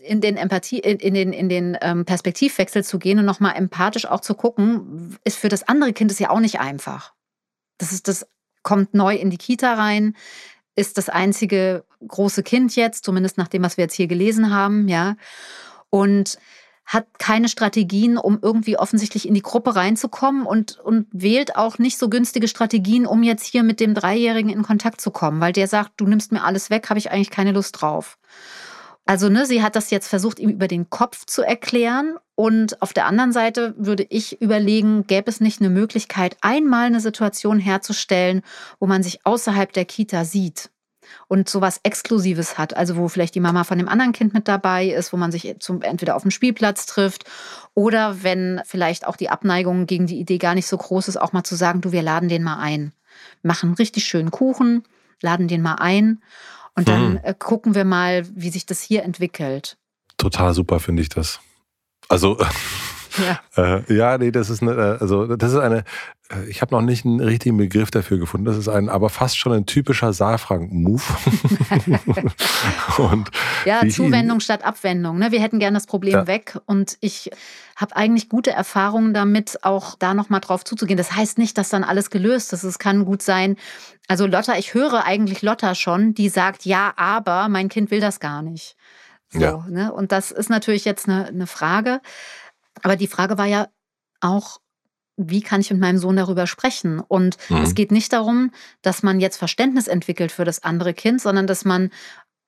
in 0.00 0.20
den 0.20 0.36
Empathie, 0.36 0.78
in 0.78 1.14
den, 1.14 1.32
in 1.32 1.48
den 1.48 1.76
ähm, 1.80 2.04
Perspektivwechsel 2.04 2.84
zu 2.84 2.98
gehen 2.98 3.18
und 3.18 3.24
nochmal 3.24 3.56
empathisch 3.56 4.06
auch 4.06 4.20
zu 4.20 4.34
gucken, 4.34 5.18
ist 5.24 5.38
für 5.38 5.48
das 5.48 5.68
andere 5.68 5.92
Kind 5.92 6.10
ist 6.10 6.20
ja 6.20 6.30
auch 6.30 6.40
nicht 6.40 6.60
einfach. 6.60 7.12
Das 7.78 7.92
ist 7.92 8.08
das, 8.08 8.26
kommt 8.62 8.94
neu 8.94 9.14
in 9.14 9.30
die 9.30 9.38
Kita 9.38 9.74
rein, 9.74 10.16
ist 10.74 10.98
das 10.98 11.08
einzige 11.08 11.84
große 12.06 12.42
Kind 12.42 12.76
jetzt, 12.76 13.04
zumindest 13.04 13.38
nach 13.38 13.48
dem, 13.48 13.62
was 13.62 13.76
wir 13.76 13.84
jetzt 13.84 13.94
hier 13.94 14.06
gelesen 14.06 14.52
haben, 14.54 14.88
ja. 14.88 15.16
Und 15.90 16.38
hat 16.88 17.06
keine 17.18 17.50
Strategien, 17.50 18.16
um 18.16 18.38
irgendwie 18.40 18.78
offensichtlich 18.78 19.28
in 19.28 19.34
die 19.34 19.42
Gruppe 19.42 19.76
reinzukommen 19.76 20.46
und, 20.46 20.78
und 20.78 21.06
wählt 21.12 21.54
auch 21.54 21.78
nicht 21.78 21.98
so 21.98 22.08
günstige 22.08 22.48
Strategien, 22.48 23.04
um 23.04 23.22
jetzt 23.22 23.44
hier 23.44 23.62
mit 23.62 23.78
dem 23.78 23.92
Dreijährigen 23.92 24.50
in 24.50 24.62
Kontakt 24.62 25.02
zu 25.02 25.10
kommen, 25.10 25.38
weil 25.38 25.52
der 25.52 25.68
sagt, 25.68 25.92
du 25.98 26.06
nimmst 26.06 26.32
mir 26.32 26.44
alles 26.44 26.70
weg, 26.70 26.88
habe 26.88 26.98
ich 26.98 27.10
eigentlich 27.10 27.30
keine 27.30 27.52
Lust 27.52 27.78
drauf. 27.78 28.16
Also, 29.04 29.28
ne, 29.28 29.44
sie 29.44 29.62
hat 29.62 29.76
das 29.76 29.90
jetzt 29.90 30.08
versucht, 30.08 30.38
ihm 30.38 30.50
über 30.50 30.68
den 30.68 30.88
Kopf 30.88 31.26
zu 31.26 31.42
erklären. 31.42 32.16
Und 32.34 32.80
auf 32.82 32.92
der 32.92 33.06
anderen 33.06 33.32
Seite 33.32 33.74
würde 33.78 34.06
ich 34.08 34.40
überlegen, 34.40 35.06
gäbe 35.06 35.30
es 35.30 35.40
nicht 35.40 35.60
eine 35.60 35.70
Möglichkeit, 35.70 36.36
einmal 36.40 36.86
eine 36.86 37.00
Situation 37.00 37.58
herzustellen, 37.58 38.42
wo 38.80 38.86
man 38.86 39.02
sich 39.02 39.24
außerhalb 39.24 39.72
der 39.72 39.84
Kita 39.86 40.24
sieht 40.24 40.70
und 41.28 41.48
sowas 41.48 41.80
Exklusives 41.82 42.58
hat, 42.58 42.76
also 42.76 42.96
wo 42.96 43.08
vielleicht 43.08 43.34
die 43.34 43.40
Mama 43.40 43.64
von 43.64 43.78
dem 43.78 43.88
anderen 43.88 44.12
Kind 44.12 44.34
mit 44.34 44.48
dabei 44.48 44.86
ist, 44.86 45.12
wo 45.12 45.16
man 45.16 45.32
sich 45.32 45.56
zum, 45.60 45.82
entweder 45.82 46.16
auf 46.16 46.22
dem 46.22 46.30
Spielplatz 46.30 46.86
trifft 46.86 47.24
oder 47.74 48.22
wenn 48.22 48.60
vielleicht 48.64 49.06
auch 49.06 49.16
die 49.16 49.30
Abneigung 49.30 49.86
gegen 49.86 50.06
die 50.06 50.18
Idee 50.18 50.38
gar 50.38 50.54
nicht 50.54 50.66
so 50.66 50.76
groß 50.76 51.08
ist, 51.08 51.16
auch 51.16 51.32
mal 51.32 51.44
zu 51.44 51.56
sagen, 51.56 51.80
du, 51.80 51.92
wir 51.92 52.02
laden 52.02 52.28
den 52.28 52.42
mal 52.42 52.58
ein, 52.58 52.92
machen 53.42 53.74
richtig 53.74 54.04
schönen 54.04 54.30
Kuchen, 54.30 54.82
laden 55.20 55.48
den 55.48 55.62
mal 55.62 55.76
ein 55.76 56.22
und 56.74 56.88
dann 56.88 57.22
hm. 57.22 57.38
gucken 57.38 57.74
wir 57.74 57.84
mal, 57.84 58.24
wie 58.34 58.50
sich 58.50 58.66
das 58.66 58.80
hier 58.80 59.02
entwickelt. 59.02 59.76
Total 60.16 60.54
super 60.54 60.80
finde 60.80 61.02
ich 61.02 61.08
das. 61.08 61.40
Also 62.08 62.38
ja, 63.16 63.40
äh, 63.78 63.94
ja 63.94 64.18
nee, 64.18 64.30
das 64.30 64.50
ist 64.50 64.62
eine, 64.62 64.72
äh, 64.72 64.98
also 65.00 65.36
das 65.36 65.52
ist 65.52 65.58
eine, 65.58 65.84
äh, 66.30 66.44
ich 66.48 66.60
habe 66.60 66.74
noch 66.74 66.82
nicht 66.82 67.04
einen 67.04 67.20
richtigen 67.20 67.56
Begriff 67.56 67.90
dafür 67.90 68.18
gefunden. 68.18 68.44
Das 68.46 68.56
ist 68.56 68.68
ein, 68.68 68.88
aber 68.88 69.08
fast 69.08 69.38
schon 69.38 69.52
ein 69.52 69.66
typischer 69.66 70.12
Saalfranken-Move. 70.12 71.02
ja, 73.64 73.88
Zuwendung 73.88 74.40
statt 74.40 74.64
Abwendung. 74.64 75.18
Ne? 75.18 75.32
Wir 75.32 75.40
hätten 75.40 75.58
gern 75.58 75.74
das 75.74 75.86
Problem 75.86 76.14
ja. 76.14 76.26
weg 76.26 76.58
und 76.66 76.98
ich 77.00 77.30
habe 77.76 77.96
eigentlich 77.96 78.28
gute 78.28 78.50
Erfahrungen 78.50 79.14
damit, 79.14 79.58
auch 79.62 79.94
da 79.98 80.14
nochmal 80.14 80.40
drauf 80.40 80.64
zuzugehen. 80.64 80.98
Das 80.98 81.12
heißt 81.12 81.38
nicht, 81.38 81.56
dass 81.56 81.68
dann 81.68 81.84
alles 81.84 82.10
gelöst 82.10 82.52
ist. 82.52 82.64
Es 82.64 82.78
kann 82.78 83.04
gut 83.04 83.22
sein. 83.22 83.56
Also 84.08 84.26
Lotta, 84.26 84.56
ich 84.56 84.74
höre 84.74 85.04
eigentlich 85.04 85.42
Lotta 85.42 85.74
schon, 85.74 86.14
die 86.14 86.28
sagt, 86.28 86.64
ja, 86.64 86.92
aber 86.96 87.48
mein 87.48 87.68
Kind 87.68 87.90
will 87.90 88.00
das 88.00 88.20
gar 88.20 88.42
nicht. 88.42 88.76
So, 89.30 89.40
ja. 89.40 89.64
ne? 89.68 89.92
Und 89.92 90.12
das 90.12 90.30
ist 90.30 90.48
natürlich 90.48 90.84
jetzt 90.84 91.08
eine, 91.08 91.26
eine 91.26 91.46
Frage. 91.46 92.00
Aber 92.82 92.96
die 92.96 93.06
Frage 93.06 93.38
war 93.38 93.46
ja 93.46 93.68
auch, 94.20 94.60
wie 95.16 95.42
kann 95.42 95.60
ich 95.60 95.70
mit 95.70 95.80
meinem 95.80 95.98
Sohn 95.98 96.16
darüber 96.16 96.46
sprechen? 96.46 97.00
Und 97.00 97.36
mhm. 97.48 97.62
es 97.62 97.74
geht 97.74 97.90
nicht 97.90 98.12
darum, 98.12 98.52
dass 98.82 99.02
man 99.02 99.20
jetzt 99.20 99.36
Verständnis 99.36 99.88
entwickelt 99.88 100.32
für 100.32 100.44
das 100.44 100.62
andere 100.62 100.94
Kind, 100.94 101.20
sondern 101.20 101.46
dass 101.46 101.64
man 101.64 101.90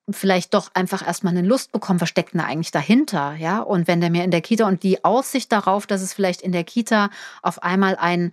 vielleicht 0.08 0.54
doch 0.54 0.70
einfach 0.74 1.06
erstmal 1.06 1.36
eine 1.36 1.46
Lust 1.46 1.72
bekommt, 1.72 2.00
was 2.00 2.08
steckt 2.08 2.32
denn 2.32 2.40
da 2.40 2.46
eigentlich 2.46 2.70
dahinter, 2.70 3.34
ja? 3.34 3.60
Und 3.60 3.86
wenn 3.86 4.00
der 4.00 4.10
mir 4.10 4.24
in 4.24 4.30
der 4.30 4.40
Kita 4.40 4.66
und 4.66 4.82
die 4.82 5.04
Aussicht 5.04 5.52
darauf, 5.52 5.86
dass 5.86 6.02
es 6.02 6.14
vielleicht 6.14 6.42
in 6.42 6.52
der 6.52 6.64
Kita 6.64 7.10
auf 7.42 7.62
einmal 7.62 7.96
ein 7.96 8.32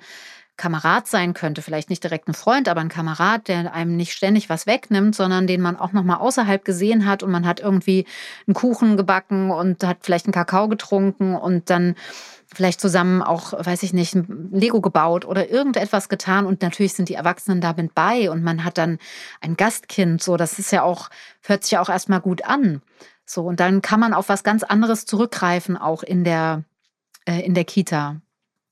Kamerad 0.58 1.08
sein 1.08 1.34
könnte, 1.34 1.62
vielleicht 1.62 1.90
nicht 1.90 2.04
direkt 2.04 2.28
ein 2.28 2.34
Freund, 2.34 2.68
aber 2.68 2.82
ein 2.82 2.90
Kamerad, 2.90 3.48
der 3.48 3.74
einem 3.74 3.96
nicht 3.96 4.14
ständig 4.14 4.50
was 4.50 4.66
wegnimmt, 4.66 5.16
sondern 5.16 5.46
den 5.46 5.62
man 5.62 5.78
auch 5.78 5.94
noch 5.94 6.04
mal 6.04 6.18
außerhalb 6.18 6.66
gesehen 6.66 7.06
hat 7.06 7.22
und 7.22 7.32
man 7.32 7.46
hat 7.46 7.60
irgendwie 7.60 8.06
einen 8.48 8.56
Kuchen 8.56 8.98
gebacken 8.98 9.52
und 9.52 9.84
hat 9.84 10.00
vielleicht 10.02 10.26
einen 10.26 10.34
Kakao 10.34 10.68
getrunken 10.68 11.36
und 11.36 11.70
dann 11.70 11.96
vielleicht 12.54 12.82
zusammen 12.82 13.22
auch, 13.22 13.54
weiß 13.54 13.84
ich 13.84 13.94
nicht, 13.94 14.16
ein 14.16 14.50
Lego 14.52 14.82
gebaut 14.82 15.26
oder 15.26 15.50
irgendetwas 15.50 16.10
getan 16.10 16.46
und 16.46 16.62
natürlich 16.64 16.94
sind 16.94 17.10
die 17.10 17.14
Erwachsenen 17.14 17.62
da 17.62 17.74
mit 17.74 17.94
bei 17.94 18.32
und 18.32 18.44
man 18.44 18.64
hat 18.64 18.78
dann 18.78 18.98
ein 19.42 19.58
Gastkind, 19.58 20.24
so 20.24 20.38
das 20.38 20.58
ist 20.58 20.72
ja 20.72 20.82
auch 20.82 21.10
hört 21.44 21.64
sich 21.64 21.72
ja 21.72 21.82
auch 21.82 21.90
erstmal 21.90 22.22
gut 22.22 22.46
an. 22.46 22.82
So 23.26 23.44
und 23.44 23.60
dann 23.60 23.82
kann 23.82 24.00
man 24.00 24.14
auf 24.14 24.30
was 24.30 24.44
ganz 24.44 24.64
anderes 24.64 25.06
zurückgreifen 25.06 25.78
auch 25.78 26.02
in 26.02 26.24
der 26.24 26.64
äh, 27.26 27.42
in 27.42 27.54
der 27.54 27.66
Kita. 27.66 28.22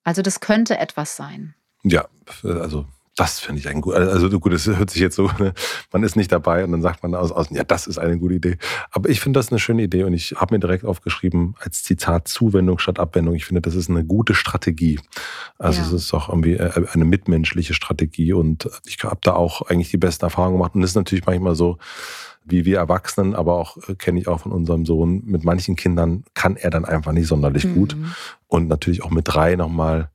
Also 0.04 0.22
das 0.22 0.40
könnte 0.40 0.78
etwas 0.78 1.16
sein. 1.16 1.54
Ja, 1.86 2.06
also 2.44 2.86
das 3.16 3.40
finde 3.40 3.62
ich 3.62 3.70
ein 3.70 3.80
gut, 3.80 3.96
also 3.96 4.30
gut, 4.40 4.52
das 4.52 4.68
hört 4.68 4.90
sich 4.90 5.02
jetzt 5.02 5.16
so, 5.16 5.30
ne? 5.40 5.54
man 5.92 6.04
ist 6.04 6.18
nicht 6.18 6.32
dabei 6.32 6.66
und 6.66 6.74
dann 6.74 6.82
sagt 6.82 7.02
man 7.02 7.16
aus 7.16 7.32
außen, 7.32 7.56
ja, 7.56 7.64
das 7.64 7.88
ist 7.88 7.98
eine 7.98 8.18
gute 8.18 8.36
Idee. 8.36 8.58
Aber 8.92 9.10
ich 9.10 9.22
finde 9.22 9.40
das 9.40 9.50
eine 9.50 9.60
schöne 9.60 9.84
Idee 9.84 10.04
und 10.04 10.14
ich 10.14 10.34
habe 10.36 10.54
mir 10.54 10.60
direkt 10.60 10.84
aufgeschrieben 10.84 11.56
als 11.60 11.84
Zitat 11.84 12.28
Zuwendung 12.28 12.78
statt 12.78 13.00
Abwendung. 13.00 13.36
Ich 13.36 13.46
finde, 13.46 13.62
das 13.62 13.76
ist 13.76 13.90
eine 13.90 14.04
gute 14.04 14.36
Strategie. 14.36 15.00
Also 15.58 15.80
ja. 15.80 15.88
es 15.88 15.94
ist 15.94 16.14
auch 16.14 16.28
irgendwie 16.28 16.56
äh, 16.56 16.86
eine 16.92 17.06
mitmenschliche 17.06 17.74
Strategie 17.74 18.34
und 18.34 18.70
ich 18.86 19.02
habe 19.04 19.20
da 19.22 19.34
auch 19.34 19.62
eigentlich 19.62 19.92
die 19.92 19.98
besten 19.98 20.26
Erfahrungen 20.26 20.58
gemacht 20.58 20.76
und 20.76 20.84
es 20.84 20.92
ist 20.92 20.96
natürlich 20.96 21.26
manchmal 21.26 21.56
so, 21.56 21.78
wie 22.44 22.66
wir 22.66 22.78
Erwachsenen, 22.78 23.34
aber 23.34 23.56
auch 23.56 23.78
äh, 23.88 23.96
kenne 23.96 24.20
ich 24.20 24.28
auch 24.28 24.42
von 24.42 24.52
unserem 24.52 24.86
Sohn, 24.86 25.24
mit 25.26 25.46
manchen 25.46 25.78
Kindern 25.78 26.26
kann 26.34 26.58
er 26.58 26.70
dann 26.70 26.84
einfach 26.84 27.14
nicht 27.14 27.28
sonderlich 27.28 27.64
mhm. 27.64 27.76
gut. 27.76 27.98
Und 28.48 28.68
natürlich 28.68 29.04
auch 29.04 29.10
mit 29.10 29.28
drei 29.28 29.56
nochmal 29.56 30.10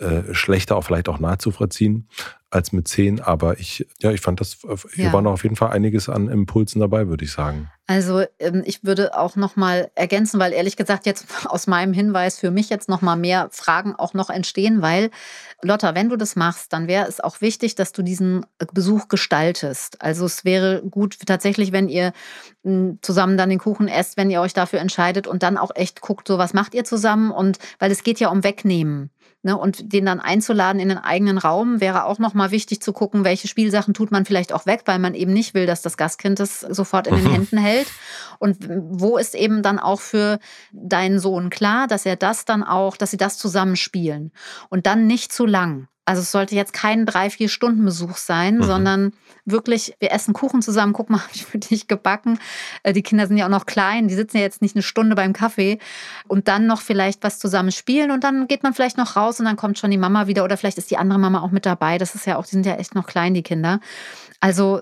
äh, 0.00 0.34
schlechter 0.34 0.76
auch 0.76 0.84
vielleicht 0.84 1.08
auch 1.08 1.18
nachzuvollziehen 1.18 2.08
als 2.48 2.72
mit 2.72 2.88
zehn. 2.88 3.20
Aber 3.20 3.60
ich, 3.60 3.86
ja, 4.00 4.10
ich 4.10 4.20
fand 4.20 4.40
das, 4.40 4.58
hier 4.94 5.06
ja. 5.06 5.12
war 5.12 5.22
noch 5.22 5.32
auf 5.32 5.42
jeden 5.42 5.56
Fall 5.56 5.70
einiges 5.70 6.08
an 6.08 6.28
Impulsen 6.28 6.80
dabei, 6.80 7.06
würde 7.06 7.24
ich 7.24 7.32
sagen. 7.32 7.70
Also 7.86 8.24
ähm, 8.38 8.62
ich 8.64 8.82
würde 8.82 9.16
auch 9.16 9.36
noch 9.36 9.56
mal 9.56 9.90
ergänzen, 9.94 10.40
weil 10.40 10.52
ehrlich 10.52 10.76
gesagt 10.76 11.06
jetzt 11.06 11.26
aus 11.46 11.66
meinem 11.66 11.92
Hinweis 11.92 12.38
für 12.38 12.50
mich 12.50 12.70
jetzt 12.70 12.88
noch 12.88 13.02
mal 13.02 13.16
mehr 13.16 13.48
Fragen 13.52 13.94
auch 13.94 14.14
noch 14.14 14.30
entstehen, 14.30 14.82
weil 14.82 15.10
Lotta, 15.62 15.94
wenn 15.94 16.08
du 16.08 16.16
das 16.16 16.34
machst, 16.34 16.72
dann 16.72 16.88
wäre 16.88 17.06
es 17.06 17.20
auch 17.20 17.40
wichtig, 17.40 17.74
dass 17.74 17.92
du 17.92 18.02
diesen 18.02 18.46
Besuch 18.72 19.08
gestaltest. 19.08 20.00
Also 20.00 20.24
es 20.24 20.44
wäre 20.44 20.82
gut 20.82 21.18
tatsächlich, 21.26 21.72
wenn 21.72 21.88
ihr 21.88 22.12
hm, 22.64 22.98
zusammen 23.02 23.36
dann 23.36 23.50
den 23.50 23.58
Kuchen 23.58 23.86
esst, 23.86 24.16
wenn 24.16 24.30
ihr 24.30 24.40
euch 24.40 24.54
dafür 24.54 24.80
entscheidet 24.80 25.26
und 25.26 25.42
dann 25.42 25.58
auch 25.58 25.70
echt 25.74 26.00
guckt, 26.00 26.26
so 26.26 26.38
was 26.38 26.54
macht 26.54 26.74
ihr 26.74 26.84
zusammen 26.84 27.30
und 27.30 27.58
weil 27.78 27.90
es 27.90 28.02
geht 28.02 28.18
ja 28.18 28.30
um 28.30 28.44
Wegnehmen. 28.44 29.10
Ne, 29.42 29.56
und 29.56 29.94
den 29.94 30.04
dann 30.04 30.20
einzuladen 30.20 30.82
in 30.82 30.90
den 30.90 30.98
eigenen 30.98 31.38
Raum 31.38 31.80
wäre 31.80 32.04
auch 32.04 32.18
nochmal 32.18 32.50
wichtig 32.50 32.82
zu 32.82 32.92
gucken, 32.92 33.24
welche 33.24 33.48
Spielsachen 33.48 33.94
tut 33.94 34.10
man 34.10 34.26
vielleicht 34.26 34.52
auch 34.52 34.66
weg, 34.66 34.82
weil 34.84 34.98
man 34.98 35.14
eben 35.14 35.32
nicht 35.32 35.54
will, 35.54 35.64
dass 35.64 35.80
das 35.80 35.96
Gastkind 35.96 36.38
das 36.38 36.60
sofort 36.60 37.06
in 37.06 37.14
den 37.14 37.24
mhm. 37.24 37.32
Händen 37.32 37.56
hält. 37.56 37.86
Und 38.38 38.68
wo 38.68 39.16
ist 39.16 39.34
eben 39.34 39.62
dann 39.62 39.78
auch 39.78 40.00
für 40.00 40.40
deinen 40.72 41.18
Sohn 41.18 41.48
klar, 41.48 41.86
dass 41.86 42.04
er 42.04 42.16
das 42.16 42.44
dann 42.44 42.62
auch, 42.62 42.98
dass 42.98 43.12
sie 43.12 43.16
das 43.16 43.38
zusammenspielen 43.38 44.30
und 44.68 44.84
dann 44.84 45.06
nicht 45.06 45.32
zu 45.32 45.46
lang. 45.46 45.88
Also 46.10 46.22
es 46.22 46.32
sollte 46.32 46.56
jetzt 46.56 46.72
kein 46.72 47.06
drei, 47.06 47.30
vier 47.30 47.48
Stunden 47.48 47.84
Besuch 47.84 48.16
sein, 48.16 48.56
mhm. 48.56 48.62
sondern 48.64 49.12
wirklich, 49.44 49.94
wir 50.00 50.10
essen 50.10 50.34
Kuchen 50.34 50.60
zusammen, 50.60 50.92
guck 50.92 51.08
mal, 51.08 51.20
habe 51.20 51.30
ich 51.34 51.46
für 51.46 51.58
dich 51.58 51.86
gebacken. 51.86 52.40
Äh, 52.82 52.92
die 52.92 53.04
Kinder 53.04 53.28
sind 53.28 53.36
ja 53.36 53.44
auch 53.44 53.50
noch 53.50 53.64
klein, 53.64 54.08
die 54.08 54.16
sitzen 54.16 54.38
ja 54.38 54.42
jetzt 54.42 54.60
nicht 54.60 54.74
eine 54.74 54.82
Stunde 54.82 55.14
beim 55.14 55.32
Kaffee 55.32 55.78
und 56.26 56.48
dann 56.48 56.66
noch 56.66 56.80
vielleicht 56.80 57.22
was 57.22 57.38
zusammen 57.38 57.70
spielen 57.70 58.10
und 58.10 58.24
dann 58.24 58.48
geht 58.48 58.64
man 58.64 58.74
vielleicht 58.74 58.98
noch 58.98 59.14
raus 59.14 59.38
und 59.38 59.46
dann 59.46 59.54
kommt 59.54 59.78
schon 59.78 59.92
die 59.92 59.98
Mama 59.98 60.26
wieder 60.26 60.42
oder 60.42 60.56
vielleicht 60.56 60.78
ist 60.78 60.90
die 60.90 60.96
andere 60.96 61.20
Mama 61.20 61.42
auch 61.42 61.52
mit 61.52 61.64
dabei. 61.64 61.96
Das 61.96 62.16
ist 62.16 62.26
ja 62.26 62.38
auch, 62.38 62.44
die 62.44 62.56
sind 62.56 62.66
ja 62.66 62.74
echt 62.74 62.96
noch 62.96 63.06
klein, 63.06 63.32
die 63.32 63.44
Kinder. 63.44 63.78
Also 64.40 64.80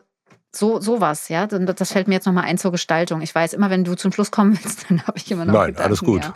so 0.51 0.81
sowas, 0.81 1.29
ja. 1.29 1.47
Das 1.47 1.93
fällt 1.93 2.09
mir 2.09 2.15
jetzt 2.15 2.25
nochmal 2.25 2.45
ein 2.45 2.57
zur 2.57 2.73
Gestaltung. 2.73 3.21
Ich 3.21 3.35
weiß 3.35 3.53
immer, 3.53 3.69
wenn 3.69 3.85
du 3.85 3.97
zum 3.97 4.13
Schluss 4.13 4.31
kommen 4.31 4.59
willst, 4.59 4.87
dann 4.89 5.07
habe 5.07 5.19
ich 5.19 5.31
immer 5.31 5.45
noch. 5.45 5.53
Nein, 5.53 5.75
Gedanken, 5.75 5.89
alles 5.89 6.01
gut. 6.01 6.25
Ja. 6.25 6.35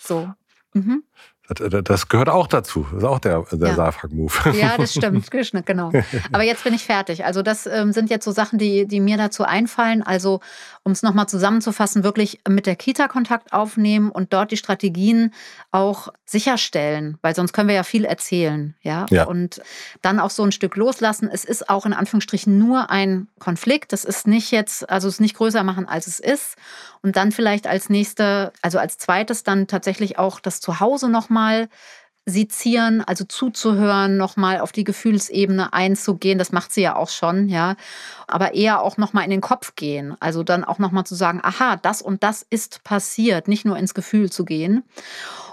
So. 0.00 0.28
Mhm. 0.72 1.04
Das 1.46 2.08
gehört 2.08 2.30
auch 2.30 2.46
dazu. 2.46 2.86
Das 2.90 3.02
ist 3.02 3.04
auch 3.04 3.18
der, 3.18 3.44
der 3.52 3.68
ja. 3.68 3.74
Safag-Move. 3.74 4.32
Ja, 4.58 4.78
das 4.78 4.94
stimmt. 4.94 5.30
genau. 5.66 5.92
Aber 6.32 6.42
jetzt 6.42 6.64
bin 6.64 6.72
ich 6.72 6.84
fertig. 6.84 7.26
Also, 7.26 7.42
das 7.42 7.66
ähm, 7.66 7.92
sind 7.92 8.08
jetzt 8.08 8.24
so 8.24 8.30
Sachen, 8.30 8.58
die, 8.58 8.86
die 8.86 8.98
mir 8.98 9.18
dazu 9.18 9.44
einfallen. 9.44 10.02
Also, 10.02 10.40
um 10.84 10.92
es 10.92 11.02
nochmal 11.02 11.28
zusammenzufassen, 11.28 12.02
wirklich 12.02 12.40
mit 12.48 12.64
der 12.64 12.76
Kita 12.76 13.08
Kontakt 13.08 13.52
aufnehmen 13.52 14.10
und 14.10 14.32
dort 14.32 14.52
die 14.52 14.56
Strategien 14.56 15.34
auch 15.70 16.08
sicherstellen, 16.24 17.18
weil 17.20 17.34
sonst 17.34 17.52
können 17.52 17.68
wir 17.68 17.74
ja 17.74 17.82
viel 17.82 18.06
erzählen. 18.06 18.74
Ja? 18.80 19.04
ja. 19.10 19.24
Und 19.24 19.60
dann 20.00 20.20
auch 20.20 20.30
so 20.30 20.42
ein 20.44 20.52
Stück 20.52 20.76
loslassen. 20.76 21.28
Es 21.30 21.44
ist 21.44 21.68
auch 21.68 21.84
in 21.84 21.92
Anführungsstrichen 21.92 22.58
nur 22.58 22.90
ein 22.90 23.28
Konflikt. 23.38 23.92
Das 23.92 24.06
ist 24.06 24.26
nicht 24.26 24.50
jetzt, 24.50 24.88
also 24.88 25.08
es 25.08 25.20
nicht 25.20 25.36
größer 25.36 25.62
machen, 25.62 25.86
als 25.86 26.06
es 26.06 26.20
ist. 26.20 26.56
Und 27.02 27.16
dann 27.16 27.32
vielleicht 27.32 27.66
als 27.66 27.90
nächste, 27.90 28.50
also 28.62 28.78
als 28.78 28.96
zweites 28.96 29.42
dann 29.42 29.66
tatsächlich 29.66 30.18
auch 30.18 30.40
das 30.40 30.60
Zuhause 30.62 31.10
nochmal 31.10 31.33
sezieren, 32.26 33.02
also 33.02 33.24
zuzuhören, 33.24 34.16
nochmal 34.16 34.60
auf 34.60 34.72
die 34.72 34.84
Gefühlsebene 34.84 35.72
einzugehen. 35.72 36.38
Das 36.38 36.52
macht 36.52 36.72
sie 36.72 36.80
ja 36.80 36.96
auch 36.96 37.10
schon, 37.10 37.48
ja. 37.48 37.76
Aber 38.26 38.54
eher 38.54 38.80
auch 38.80 38.96
nochmal 38.96 39.24
in 39.24 39.30
den 39.30 39.42
Kopf 39.42 39.74
gehen. 39.76 40.16
Also 40.20 40.42
dann 40.42 40.64
auch 40.64 40.78
nochmal 40.78 41.04
zu 41.04 41.14
sagen, 41.14 41.40
aha, 41.42 41.76
das 41.76 42.00
und 42.00 42.22
das 42.22 42.42
ist 42.48 42.82
passiert, 42.82 43.46
nicht 43.46 43.66
nur 43.66 43.76
ins 43.76 43.92
Gefühl 43.94 44.30
zu 44.32 44.44
gehen. 44.44 44.84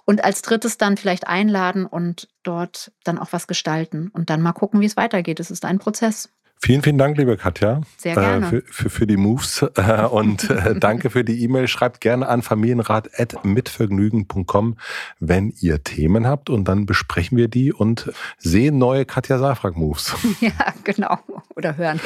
Und 0.05 0.23
als 0.23 0.41
drittes 0.41 0.77
dann 0.77 0.97
vielleicht 0.97 1.27
einladen 1.27 1.85
und 1.85 2.29
dort 2.43 2.91
dann 3.03 3.19
auch 3.19 3.33
was 3.33 3.47
gestalten 3.47 4.09
und 4.13 4.29
dann 4.29 4.41
mal 4.41 4.53
gucken, 4.53 4.79
wie 4.79 4.85
es 4.85 4.97
weitergeht. 4.97 5.39
Es 5.39 5.51
ist 5.51 5.65
ein 5.65 5.79
Prozess. 5.79 6.29
Vielen, 6.63 6.83
vielen 6.83 6.99
Dank, 6.99 7.17
liebe 7.17 7.37
Katja. 7.37 7.81
Sehr 7.97 8.13
gerne. 8.13 8.45
Äh, 8.45 8.49
für, 8.49 8.61
für, 8.69 8.91
für, 8.91 9.07
die 9.07 9.17
Moves 9.17 9.63
äh, 9.63 10.03
und 10.03 10.47
äh, 10.51 10.75
danke 10.79 11.09
für 11.09 11.23
die 11.23 11.43
E-Mail. 11.43 11.67
Schreibt 11.67 12.01
gerne 12.01 12.27
an 12.27 12.43
familienrat.mitvergnügen.com, 12.43 14.77
wenn 15.19 15.55
ihr 15.59 15.83
Themen 15.83 16.27
habt 16.27 16.51
und 16.51 16.67
dann 16.67 16.85
besprechen 16.85 17.35
wir 17.35 17.47
die 17.47 17.73
und 17.73 18.11
sehen 18.37 18.77
neue 18.77 19.05
Katja 19.05 19.39
Safrak 19.39 19.75
Moves. 19.75 20.13
Ja, 20.39 20.51
genau. 20.83 21.17
Oder 21.55 21.77
hören. 21.77 21.99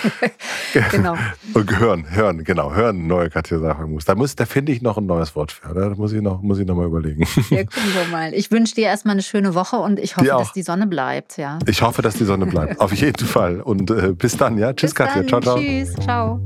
genau. 0.91 1.17
Hören, 1.53 2.09
hören, 2.11 2.43
genau. 2.43 2.73
Hören 2.73 3.07
neue 3.07 3.29
Katja 3.29 3.59
Safrak 3.59 3.89
Moves. 3.89 4.05
Da, 4.05 4.15
muss, 4.15 4.37
da 4.37 4.45
finde 4.45 4.71
ich 4.71 4.81
noch 4.81 4.97
ein 4.97 5.05
neues 5.05 5.35
Wort 5.35 5.51
für. 5.51 5.73
Da 5.73 5.89
muss 5.89 6.13
ich 6.13 6.21
noch, 6.21 6.41
muss 6.41 6.59
ich 6.59 6.65
noch 6.65 6.75
mal 6.75 6.85
überlegen. 6.85 7.27
Ja, 7.49 7.63
gucken 7.63 7.93
wir 7.93 8.07
mal. 8.11 8.33
Ich 8.33 8.51
wünsche 8.51 8.73
dir 8.75 8.87
erstmal 8.87 9.11
eine 9.13 9.21
schöne 9.21 9.53
Woche 9.53 9.75
und 9.77 9.99
ich 9.99 10.15
hoffe, 10.15 10.27
dass 10.27 10.53
die 10.53 10.63
Sonne 10.63 10.87
bleibt. 10.87 11.35
Ja. 11.37 11.59
Ich 11.65 11.81
hoffe, 11.81 12.01
dass 12.01 12.15
die 12.15 12.23
Sonne 12.25 12.45
bleibt. 12.45 12.79
Auf 12.79 12.93
jeden 12.93 13.27
Fall. 13.27 13.59
Und 13.61 13.91
äh, 13.91 14.13
bis 14.13 14.37
dann 14.37 14.44
dann, 14.45 14.57
ja? 14.57 14.71
Tschüss, 14.73 14.91
Bis 14.91 14.95
Katja. 14.95 15.23
Dann. 15.23 15.27
Ciao, 15.27 15.41
ciao. 15.41 15.57
Tschüss, 15.57 15.93
ciao. 15.95 16.39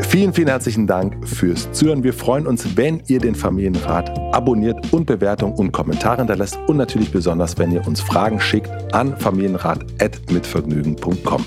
Vielen, 0.00 0.32
vielen 0.32 0.48
herzlichen 0.48 0.86
Dank 0.86 1.26
fürs 1.26 1.72
Zuhören. 1.72 2.04
Wir 2.04 2.12
freuen 2.12 2.46
uns, 2.46 2.76
wenn 2.76 3.02
ihr 3.06 3.18
den 3.18 3.34
Familienrat 3.34 4.10
abonniert 4.34 4.92
und 4.92 5.06
Bewertungen 5.06 5.54
und 5.54 5.72
Kommentare 5.72 6.18
hinterlässt 6.18 6.58
und 6.66 6.76
natürlich 6.76 7.10
besonders, 7.10 7.56
wenn 7.56 7.72
ihr 7.72 7.86
uns 7.86 8.02
Fragen 8.02 8.38
schickt 8.38 8.70
an 8.94 9.16
familienrat.mitvergnügen.com. 9.16 11.46